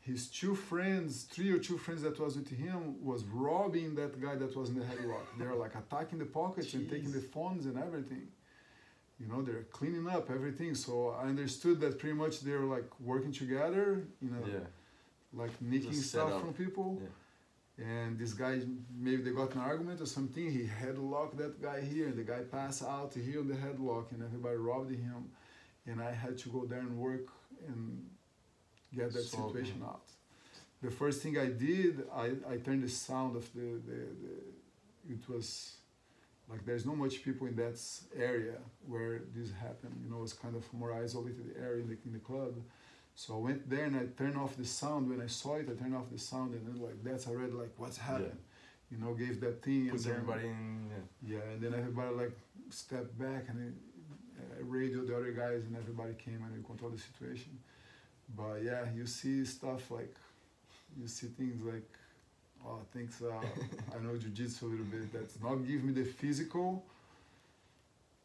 his 0.00 0.28
two 0.28 0.54
friends, 0.54 1.22
three 1.24 1.50
or 1.50 1.58
two 1.58 1.78
friends 1.78 2.02
that 2.02 2.18
was 2.20 2.36
with 2.36 2.50
him, 2.50 3.02
was 3.04 3.24
robbing 3.24 3.94
that 3.96 4.20
guy 4.20 4.36
that 4.36 4.54
was 4.56 4.68
in 4.68 4.78
the 4.78 4.84
headlock. 4.84 5.26
They're 5.38 5.54
like 5.54 5.74
attacking 5.74 6.18
the 6.18 6.26
pockets 6.26 6.74
and 6.74 6.88
taking 6.88 7.10
the 7.10 7.20
phones 7.20 7.66
and 7.66 7.76
everything. 7.78 8.28
You 9.18 9.26
know, 9.28 9.42
they're 9.42 9.62
cleaning 9.72 10.06
up 10.08 10.30
everything. 10.30 10.74
So 10.74 11.16
I 11.20 11.24
understood 11.24 11.80
that 11.80 11.98
pretty 11.98 12.14
much 12.16 12.40
they're 12.40 12.60
like 12.76 12.88
working 13.00 13.32
together, 13.32 14.04
you 14.20 14.30
know, 14.30 14.44
Yeah. 14.46 14.58
like 15.32 15.60
nicking 15.62 15.92
stuff 15.94 16.40
from 16.40 16.52
people. 16.52 17.00
Yeah. 17.02 17.08
And 17.84 18.16
this 18.18 18.34
guy, 18.34 18.60
maybe 18.96 19.22
they 19.22 19.30
got 19.32 19.52
an 19.54 19.60
argument 19.60 20.00
or 20.00 20.06
something. 20.06 20.48
He 20.48 20.64
headlocked 20.64 21.36
that 21.38 21.60
guy 21.60 21.80
here, 21.80 22.06
and 22.06 22.16
the 22.16 22.22
guy 22.22 22.42
passed 22.42 22.84
out 22.84 23.14
here 23.14 23.40
on 23.40 23.48
the 23.48 23.54
headlock, 23.54 24.12
and 24.12 24.22
everybody 24.22 24.56
robbed 24.56 24.90
him. 24.92 25.30
And 25.86 26.02
I 26.02 26.12
had 26.12 26.38
to 26.38 26.48
go 26.48 26.64
there 26.64 26.80
and 26.80 26.96
work 26.98 27.28
and 27.68 28.06
get 28.94 29.12
that 29.12 29.22
Solve 29.22 29.52
situation 29.52 29.82
it. 29.82 29.86
out. 29.86 30.00
The 30.82 30.90
first 30.90 31.22
thing 31.22 31.38
I 31.38 31.46
did, 31.46 32.04
I, 32.14 32.32
I 32.48 32.56
turned 32.56 32.82
the 32.82 32.88
sound 32.88 33.36
of 33.36 33.52
the, 33.54 33.80
the, 33.86 33.98
the 34.22 35.12
it 35.14 35.28
was 35.28 35.76
like 36.50 36.64
there's 36.66 36.84
not 36.84 36.96
much 36.96 37.22
people 37.24 37.46
in 37.46 37.56
that 37.56 37.80
area 38.16 38.56
where 38.86 39.22
this 39.34 39.50
happened. 39.52 39.94
You 40.04 40.10
know, 40.10 40.22
it's 40.22 40.32
kind 40.32 40.54
of 40.54 40.70
more 40.72 40.92
isolated 40.92 41.54
area 41.58 41.82
in 41.82 41.88
the, 41.88 41.96
in 42.04 42.12
the 42.12 42.18
club. 42.18 42.54
So 43.14 43.34
I 43.34 43.38
went 43.38 43.70
there 43.70 43.84
and 43.84 43.96
I 43.96 44.06
turned 44.18 44.36
off 44.36 44.56
the 44.56 44.64
sound. 44.64 45.08
When 45.08 45.20
I 45.20 45.26
saw 45.26 45.56
it, 45.56 45.68
I 45.70 45.80
turned 45.80 45.94
off 45.94 46.10
the 46.10 46.18
sound 46.18 46.54
and 46.54 46.66
then 46.66 46.82
like 46.82 47.02
that's 47.02 47.28
already 47.28 47.52
like 47.52 47.72
what's 47.76 47.96
happened. 47.96 48.38
You 48.90 48.98
know, 48.98 49.14
gave 49.14 49.40
that 49.40 49.62
thing 49.62 49.88
Puts 49.88 50.04
and 50.04 50.14
then, 50.14 50.20
everybody 50.20 50.48
in. 50.48 50.90
Yeah. 50.90 51.36
yeah, 51.36 51.52
and 51.52 51.62
then 51.62 51.74
everybody 51.74 52.14
like 52.14 52.32
stepped 52.70 53.18
back 53.18 53.44
and 53.48 53.68
it, 53.68 53.74
uh, 54.52 54.64
radioed 54.64 55.08
the 55.08 55.16
other 55.16 55.32
guys 55.32 55.62
and 55.64 55.76
everybody 55.76 56.14
came 56.14 56.40
and 56.44 56.56
we 56.56 56.62
controlled 56.62 56.94
the 56.96 57.00
situation. 57.00 57.58
But 58.36 58.62
yeah, 58.62 58.84
you 58.94 59.06
see 59.06 59.44
stuff 59.44 59.90
like 59.90 60.14
you 61.00 61.08
see 61.08 61.28
things 61.28 61.62
like 61.64 61.88
oh 62.66 62.80
things 62.92 63.22
uh, 63.22 63.32
I 63.94 64.02
know 64.02 64.16
jiu-jitsu 64.16 64.66
a 64.66 64.68
little 64.68 64.86
bit. 64.86 65.12
That's 65.12 65.40
not 65.42 65.66
give 65.66 65.84
me 65.84 65.92
the 65.92 66.04
physical 66.04 66.84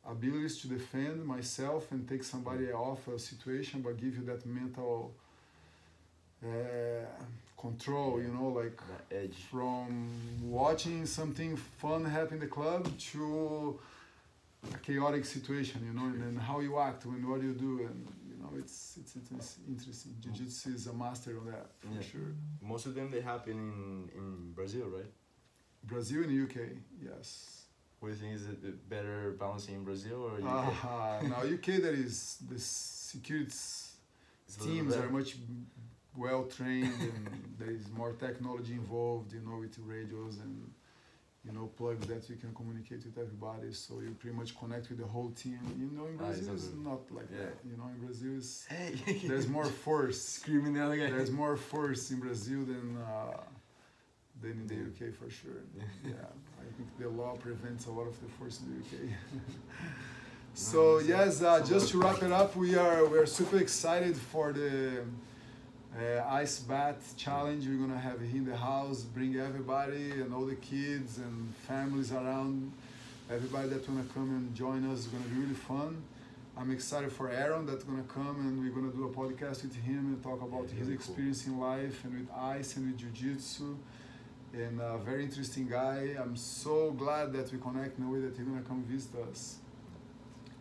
abilities 0.07 0.61
to 0.61 0.67
defend 0.67 1.25
myself 1.25 1.91
and 1.91 2.07
take 2.07 2.23
somebody 2.23 2.71
off 2.71 3.07
a 3.07 3.19
situation 3.19 3.81
but 3.81 3.97
give 3.97 4.15
you 4.15 4.23
that 4.23 4.45
mental 4.45 5.13
uh, 6.43 6.47
control 7.59 8.21
you 8.21 8.29
know 8.29 8.47
like 8.47 8.79
from 9.51 10.09
watching 10.41 11.05
something 11.05 11.57
fun 11.57 12.05
happen 12.05 12.35
in 12.35 12.39
the 12.39 12.47
club 12.47 12.89
to 12.97 13.77
a 14.73 14.77
chaotic 14.77 15.25
situation, 15.25 15.81
you 15.85 15.93
know, 15.93 16.07
and 16.07 16.21
then 16.21 16.35
how 16.35 16.59
you 16.59 16.77
act 16.79 17.05
and 17.05 17.27
what 17.27 17.41
you 17.41 17.53
do, 17.53 17.79
and 17.87 18.07
you 18.29 18.35
know, 18.41 18.51
it's 18.57 18.97
it's, 18.99 19.15
it's 19.15 19.57
interesting. 19.67 20.15
Jiu-jitsu 20.19 20.73
is 20.73 20.87
a 20.87 20.93
master 20.93 21.37
of 21.37 21.45
that 21.45 21.67
for 21.79 21.87
Yeah. 21.93 22.01
sure. 22.01 22.31
Most 22.61 22.85
of 22.85 22.93
them 22.95 23.09
they 23.11 23.21
happen 23.21 23.53
in 23.53 24.09
in 24.19 24.51
Brazil, 24.53 24.87
right? 24.97 25.11
Brazil 25.83 26.23
and 26.23 26.31
UK, 26.45 26.57
yes. 27.01 27.55
What 27.99 28.09
do 28.09 28.15
you 28.15 28.21
think 28.21 28.35
is 28.35 28.45
it 28.47 28.89
better 28.89 29.31
balancing 29.39 29.75
in 29.75 29.83
Brazil 29.83 30.19
or 30.27 30.33
UK? 30.39 30.85
Uh, 30.85 31.27
now 31.27 31.41
UK, 31.57 31.67
there 31.85 31.93
is 32.05 32.37
the 32.49 32.59
security 32.59 33.47
It's 33.51 34.57
a 34.57 34.59
little 34.59 34.75
teams 34.75 34.95
are 34.95 35.09
much 35.09 35.35
well 36.15 36.43
trained, 36.45 36.99
and 37.01 37.55
there 37.59 37.71
is 37.71 37.89
more 37.91 38.13
technology 38.13 38.73
involved, 38.73 39.31
you 39.33 39.41
know, 39.41 39.57
with 39.59 39.77
radios 39.79 40.37
and 40.39 40.71
you 41.45 41.51
know 41.53 41.67
plugs 41.77 42.05
that 42.07 42.29
you 42.29 42.35
can 42.35 42.53
communicate 42.53 43.03
with 43.05 43.17
everybody. 43.17 43.71
So 43.73 43.99
you 44.01 44.11
pretty 44.19 44.35
much 44.35 44.57
connect 44.59 44.89
with 44.89 44.99
the 44.99 45.07
whole 45.07 45.31
team. 45.31 45.59
You 45.77 45.89
know, 45.97 46.05
in 46.07 46.17
Ah, 46.21 46.29
it's 46.29 46.39
Brazil, 46.39 46.53
it's 46.55 46.85
not 46.89 47.01
like 47.11 47.27
yeah. 47.31 47.45
that. 47.45 47.55
You 47.69 47.77
know, 47.77 47.87
in 47.95 48.05
Brazil, 48.05 48.33
it's, 48.37 48.65
Hey. 48.69 49.21
there's 49.27 49.47
more 49.47 49.65
force. 49.65 50.21
screaming 50.39 50.73
the 50.73 50.83
other 50.85 50.97
guy. 50.97 51.09
There's 51.09 51.31
more 51.31 51.55
force 51.57 52.11
in 52.11 52.19
Brazil 52.19 52.61
than 52.65 52.97
uh, 52.97 53.37
than 54.41 54.51
in 54.61 54.67
the 54.67 54.75
UK 54.89 55.13
for 55.13 55.29
sure. 55.29 55.61
Yeah. 55.77 56.11
Yeah, 56.11 56.29
I 56.65 56.67
think 56.75 56.89
the 56.99 57.09
law 57.09 57.35
prevents 57.35 57.85
a 57.87 57.91
lot 57.91 58.07
of 58.07 58.15
the 58.21 58.29
force 58.37 58.59
in 58.61 58.65
the 58.73 58.77
UK. 58.83 59.13
So 60.53 60.99
yes, 60.99 61.41
uh, 61.41 61.63
just 61.65 61.89
to 61.91 61.99
wrap 62.01 62.21
it 62.23 62.31
up, 62.31 62.55
we 62.55 62.75
are 62.75 63.05
we 63.05 63.17
are 63.17 63.25
super 63.25 63.57
excited 63.57 64.15
for 64.17 64.51
the 64.51 65.03
uh, 65.97 66.23
ice 66.29 66.59
bath 66.59 67.15
challenge. 67.17 67.65
We're 67.67 67.77
gonna 67.77 67.97
have 67.99 68.21
it 68.21 68.33
in 68.33 68.45
the 68.45 68.55
house. 68.55 69.01
Bring 69.03 69.35
everybody 69.37 70.11
and 70.11 70.33
all 70.33 70.45
the 70.45 70.55
kids 70.55 71.17
and 71.17 71.53
families 71.67 72.11
around. 72.11 72.71
Everybody 73.29 73.69
that 73.69 73.87
wanna 73.89 74.05
come 74.13 74.29
and 74.29 74.55
join 74.55 74.89
us 74.91 74.99
is 74.99 75.07
gonna 75.07 75.25
be 75.25 75.41
really 75.41 75.53
fun. 75.53 76.01
I'm 76.57 76.71
excited 76.71 77.11
for 77.11 77.29
Aaron 77.29 77.65
that's 77.65 77.83
gonna 77.83 78.03
come 78.03 78.35
and 78.41 78.59
we're 78.61 78.71
gonna 78.71 78.91
do 78.91 79.05
a 79.05 79.09
podcast 79.09 79.63
with 79.63 79.75
him 79.75 80.13
and 80.13 80.21
talk 80.23 80.41
about 80.41 80.65
Yeah, 80.67 80.75
his 80.75 80.87
really 80.87 80.97
cool. 80.97 81.05
experience 81.13 81.47
in 81.47 81.59
life 81.59 82.03
and 82.03 82.19
with 82.19 82.29
ice 82.37 82.75
and 82.75 82.87
with 82.87 82.97
jiu-jitsu. 82.99 83.75
And 84.53 84.81
a 84.81 84.97
very 84.97 85.23
interesting 85.23 85.67
guy. 85.67 86.15
I'm 86.19 86.35
so 86.35 86.91
glad 86.91 87.33
that 87.33 87.51
we 87.51 87.59
connect 87.59 87.99
in 87.99 88.05
a 88.05 88.09
way 88.09 88.19
that 88.21 88.35
he's 88.35 88.45
gonna 88.47 88.61
come 88.61 88.83
visit 88.83 89.11
us. 89.31 89.57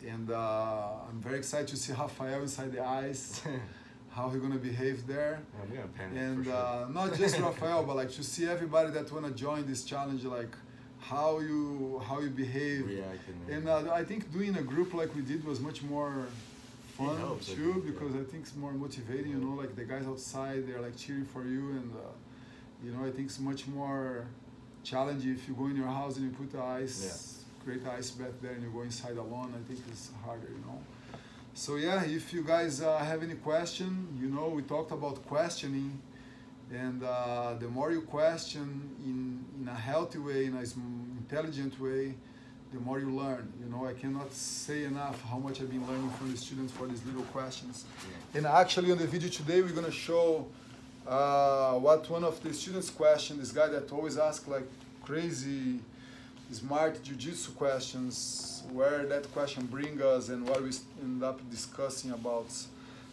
and 0.07 0.31
uh, 0.31 1.09
I'm 1.09 1.21
very 1.21 1.39
excited 1.39 1.67
to 1.69 1.77
see 1.77 1.93
Rafael 1.93 2.43
inside 2.43 2.71
the 2.73 2.85
ice, 2.87 3.43
how 4.19 4.29
he 4.31 4.39
gonna 4.45 4.65
behave 4.73 5.07
there, 5.07 5.35
I'm 5.63 5.69
gonna 5.75 5.89
panic 5.97 6.19
and 6.25 6.37
for 6.39 6.51
sure. 6.51 6.55
uh, 6.55 6.89
not 6.99 7.09
just 7.23 7.39
Rafael, 7.47 7.85
but 7.89 7.95
like 8.03 8.11
to 8.19 8.25
see 8.33 8.47
everybody 8.55 8.91
that 8.97 9.07
wanna 9.15 9.31
join 9.47 9.63
this 9.73 9.85
challenge, 9.85 10.25
like 10.25 10.55
how 11.11 11.31
you 11.49 12.03
how 12.07 12.17
you 12.25 12.31
behave. 12.45 12.81
reacting. 12.87 13.39
And 13.55 13.65
uh, 13.69 14.01
I 14.01 14.03
think 14.09 14.21
doing 14.39 14.55
a 14.63 14.65
group 14.73 14.89
like 15.01 15.11
we 15.19 15.23
did 15.33 15.41
was 15.51 15.59
much 15.69 15.81
more 15.95 16.13
fun 16.97 17.17
helps, 17.19 17.47
too 17.47 17.73
think, 17.75 17.87
because 17.91 18.13
yeah. 18.15 18.23
I 18.23 18.25
think 18.31 18.41
it's 18.47 18.57
more 18.65 18.73
motivating. 18.73 19.33
You 19.35 19.43
know, 19.45 19.55
like 19.63 19.73
the 19.81 19.87
guys 19.93 20.07
outside, 20.13 20.67
they're 20.67 20.85
like 20.89 20.97
cheering 20.97 21.29
for 21.35 21.45
you, 21.55 21.65
and 21.79 21.89
uh, 22.05 22.13
you 22.85 22.91
know, 22.93 23.03
I 23.09 23.11
think 23.15 23.27
it's 23.31 23.43
much 23.51 23.63
more 23.69 24.27
challenging 24.91 25.33
if 25.39 25.43
you 25.49 25.55
go 25.55 25.67
in 25.73 25.77
your 25.83 25.93
house 26.01 26.17
and 26.17 26.25
you 26.27 26.33
put 26.43 26.51
the 26.57 26.63
ice, 26.83 27.45
create 27.63 27.85
the 27.85 27.93
ice 27.93 28.11
bath 28.19 28.37
there, 28.43 28.53
and 28.57 28.63
you 28.65 28.71
go 28.79 28.83
inside 28.83 29.17
alone. 29.17 29.49
I 29.59 29.63
think 29.69 29.79
it's 29.93 30.11
harder. 30.25 30.51
You 30.57 30.63
know. 30.67 30.81
So 31.59 31.75
yeah, 31.75 32.05
if 32.05 32.33
you 32.33 32.45
guys 32.45 32.81
uh, 32.83 32.99
have 32.99 33.25
any 33.25 33.35
question, 33.35 34.17
you 34.23 34.29
know, 34.29 34.47
we 34.49 34.63
talked 34.63 34.93
about 34.93 35.27
questioning, 35.27 36.01
and 36.73 37.03
uh, 37.03 37.55
the 37.59 37.67
more 37.67 37.91
you 37.91 38.03
question 38.03 38.89
in 39.05 39.45
in 39.61 39.67
a 39.67 39.75
healthy 39.75 40.21
way, 40.21 40.45
in 40.45 40.55
a 40.55 40.63
intelligent 41.23 41.81
way, 41.81 42.15
the 42.73 42.79
more 42.79 43.01
you 43.01 43.11
learn. 43.11 43.53
You 43.61 43.69
know, 43.73 43.89
I 43.89 43.95
cannot 43.95 44.33
say 44.33 44.85
enough 44.85 45.21
how 45.25 45.39
much 45.39 45.61
I've 45.61 45.69
been 45.69 45.85
learning 45.85 46.11
from 46.11 46.31
the 46.31 46.39
students 46.39 46.73
for 46.73 46.87
these 46.87 47.05
little 47.05 47.27
questions. 47.37 47.77
Yeah. 47.85 48.39
And 48.39 48.47
actually, 48.47 48.93
on 48.93 48.99
the 48.99 49.09
video 49.09 49.29
today, 49.29 49.61
we're 49.61 49.79
gonna 49.81 49.91
show 50.09 50.47
uh, 51.09 51.73
what 51.73 52.09
one 52.09 52.23
of 52.23 52.41
the 52.41 52.55
students 52.55 52.89
questioned. 52.89 53.41
This 53.41 53.51
guy 53.51 53.67
that 53.67 53.91
always 53.91 54.17
asks 54.17 54.47
like 54.47 54.69
crazy, 55.03 55.81
smart 56.53 57.03
jiu-jitsu 57.03 57.53
questions. 57.53 58.63
Where 58.73 59.07
that 59.07 59.31
question 59.33 59.67
bring 59.67 60.01
us, 60.03 60.29
and 60.29 60.47
what 60.49 60.63
we 60.63 60.71
end 61.03 61.23
up 61.23 61.41
discussing 61.51 62.11
about 62.11 62.47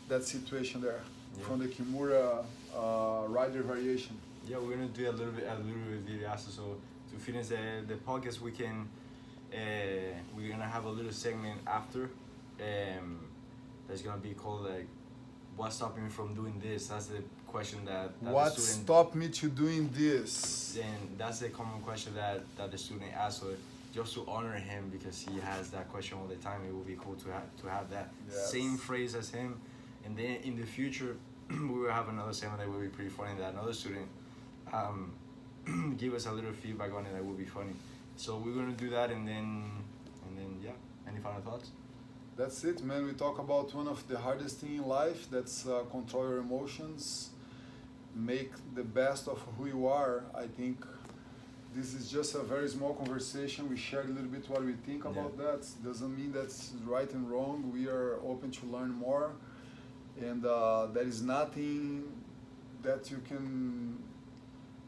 that 0.09 0.23
situation 0.23 0.81
there 0.81 1.01
Yeah. 1.37 1.45
from 1.45 1.59
the 1.59 1.67
Kimura 1.67 2.45
uh, 2.75 3.27
rider 3.27 3.61
variation. 3.63 4.17
Yeah, 4.47 4.57
we're 4.59 4.75
gonna 4.75 4.87
do 4.89 5.09
a 5.09 5.11
little 5.11 5.31
bit, 5.33 5.45
a 5.47 5.55
little 5.55 5.81
bit 5.89 6.01
video 6.01 6.27
after. 6.29 6.51
So 6.51 6.77
to 7.11 7.15
finish 7.17 7.47
the 7.47 7.83
the 7.87 7.95
podcast, 7.95 8.41
we 8.41 8.51
can, 8.51 8.87
uh, 9.53 9.57
we're 10.35 10.49
gonna 10.51 10.67
have 10.67 10.85
a 10.85 10.89
little 10.89 11.11
segment 11.11 11.59
after, 11.65 12.09
um, 12.61 13.19
that's 13.87 14.01
gonna 14.01 14.17
be 14.21 14.33
called 14.33 14.63
like, 14.65 14.87
what's 15.55 15.75
stopping 15.77 16.03
me 16.03 16.09
from 16.09 16.33
doing 16.35 16.59
this? 16.61 16.87
That's 16.87 17.07
the 17.07 17.21
question 17.55 17.85
that, 17.85 18.09
that 18.21 18.33
What 18.33 18.51
student. 18.51 18.83
stopped 18.85 19.15
me 19.15 19.29
to 19.29 19.47
doing 19.47 19.89
this? 19.93 20.77
And 20.83 21.17
that's 21.17 21.39
the 21.39 21.49
common 21.49 21.79
question 21.89 22.13
that 22.15 22.37
that 22.57 22.69
the 22.73 22.77
student 22.77 23.11
asks. 23.15 23.39
So 23.41 23.47
just 23.97 24.13
to 24.15 24.21
honor 24.27 24.57
him 24.71 24.81
because 24.95 25.17
he 25.25 25.39
has 25.39 25.63
that 25.75 25.85
question 25.93 26.17
all 26.19 26.27
the 26.35 26.41
time, 26.47 26.59
it 26.67 26.73
would 26.75 26.89
be 26.93 26.97
cool 27.03 27.15
to 27.23 27.27
have 27.37 27.47
to 27.61 27.65
have 27.75 27.85
that 27.95 28.07
Yes. 28.27 28.51
same 28.55 28.73
phrase 28.87 29.11
as 29.21 29.27
him. 29.29 29.51
And 30.05 30.11
then 30.21 30.33
in 30.47 30.53
the 30.61 30.67
future, 30.77 31.15
we 31.49 31.75
will 31.81 31.95
have 31.99 32.09
another 32.15 32.33
segment 32.33 32.59
that 32.61 32.69
will 32.71 32.85
be 32.89 32.93
pretty 32.97 33.13
funny. 33.19 33.33
That 33.39 33.53
another 33.53 33.75
student 33.81 34.07
um, 34.73 34.99
give 36.01 36.13
us 36.13 36.25
a 36.25 36.33
little 36.37 36.55
feedback 36.63 36.91
on 36.97 37.05
it 37.07 37.13
that 37.15 37.23
will 37.25 37.39
be 37.45 37.49
funny. 37.57 37.75
So 38.17 38.29
we're 38.43 38.57
gonna 38.59 38.79
do 38.85 38.89
that, 38.97 39.07
and 39.15 39.23
then 39.31 39.47
and 40.25 40.33
then 40.39 40.51
yeah. 40.67 40.75
Any 41.07 41.19
final 41.19 41.41
thoughts? 41.47 41.67
That's 42.35 42.59
it, 42.65 42.83
man. 42.83 43.05
We 43.05 43.13
talk 43.13 43.37
about 43.39 43.73
one 43.73 43.87
of 43.87 43.99
the 44.09 44.17
hardest 44.17 44.57
thing 44.59 44.75
in 44.81 44.85
life. 45.01 45.21
That's 45.31 45.55
uh, 45.65 45.83
control 45.95 46.23
your 46.31 46.39
emotions, 46.39 47.29
make 48.15 48.51
the 48.73 48.83
best 48.83 49.27
of 49.27 49.39
who 49.57 49.67
you 49.67 49.87
are. 49.87 50.23
I 50.33 50.47
think 50.47 50.85
this 51.75 51.93
is 51.93 52.09
just 52.09 52.35
a 52.35 52.39
very 52.43 52.69
small 52.69 52.93
conversation. 52.93 53.69
We 53.69 53.77
shared 53.77 54.05
a 54.09 54.13
little 54.13 54.29
bit 54.29 54.49
what 54.49 54.63
we 54.63 54.73
think 54.73 55.03
Yeah. 55.03 55.11
about 55.11 55.37
that. 55.37 55.67
Doesn't 55.83 56.15
mean 56.15 56.31
that's 56.31 56.71
right 56.85 57.11
and 57.13 57.29
wrong. 57.29 57.71
We 57.73 57.87
are 57.89 58.19
open 58.23 58.51
to 58.51 58.65
learn 58.67 58.91
more, 58.91 59.31
and 60.21 60.45
uh, 60.45 60.87
there 60.93 61.03
is 61.03 61.21
nothing 61.21 62.03
that 62.81 63.11
you 63.11 63.17
can 63.27 63.97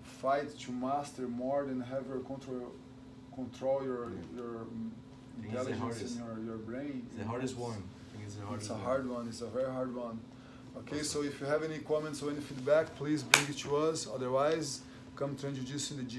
fight 0.03 0.57
to 0.59 0.71
master 0.71 1.27
more 1.27 1.65
than 1.65 1.81
have 1.81 2.07
your 2.07 2.19
control 2.19 2.71
control 3.35 3.83
your 3.83 4.09
Yeah. 4.09 4.37
your 4.37 4.55
I 4.61 5.41
think 5.41 5.53
it's 5.53 5.65
the 5.65 5.71
intelligence 5.73 6.15
in 6.15 6.23
your, 6.25 6.39
your 6.49 6.57
brain. 6.57 7.05
It's 7.07 7.17
the 7.17 7.25
hardest 7.25 7.55
one. 7.57 7.83
I 7.83 8.11
think 8.11 8.23
it's 8.25 8.35
the 8.35 8.45
hardest. 8.45 8.61
It's 8.63 8.69
a 8.71 8.73
one. 8.73 8.83
hard 8.83 9.09
one. 9.09 9.27
It's 9.27 9.41
a 9.41 9.47
very 9.47 9.71
hard 9.71 9.93
one. 9.95 10.19
Okay, 10.79 11.01
so 11.01 11.23
if 11.23 11.41
you 11.41 11.47
have 11.47 11.63
any 11.63 11.79
comments 11.79 12.21
or 12.21 12.29
any 12.29 12.39
feedback, 12.39 12.95
please 12.95 13.23
bring 13.23 13.45
it 13.49 13.57
to 13.57 13.75
us. 13.77 14.07
Otherwise, 14.13 14.81
come 15.15 15.35
train 15.35 15.55
jiu-jitsu 15.55 15.95
in 15.95 15.99
the 16.01 16.05
gym. 16.05 16.15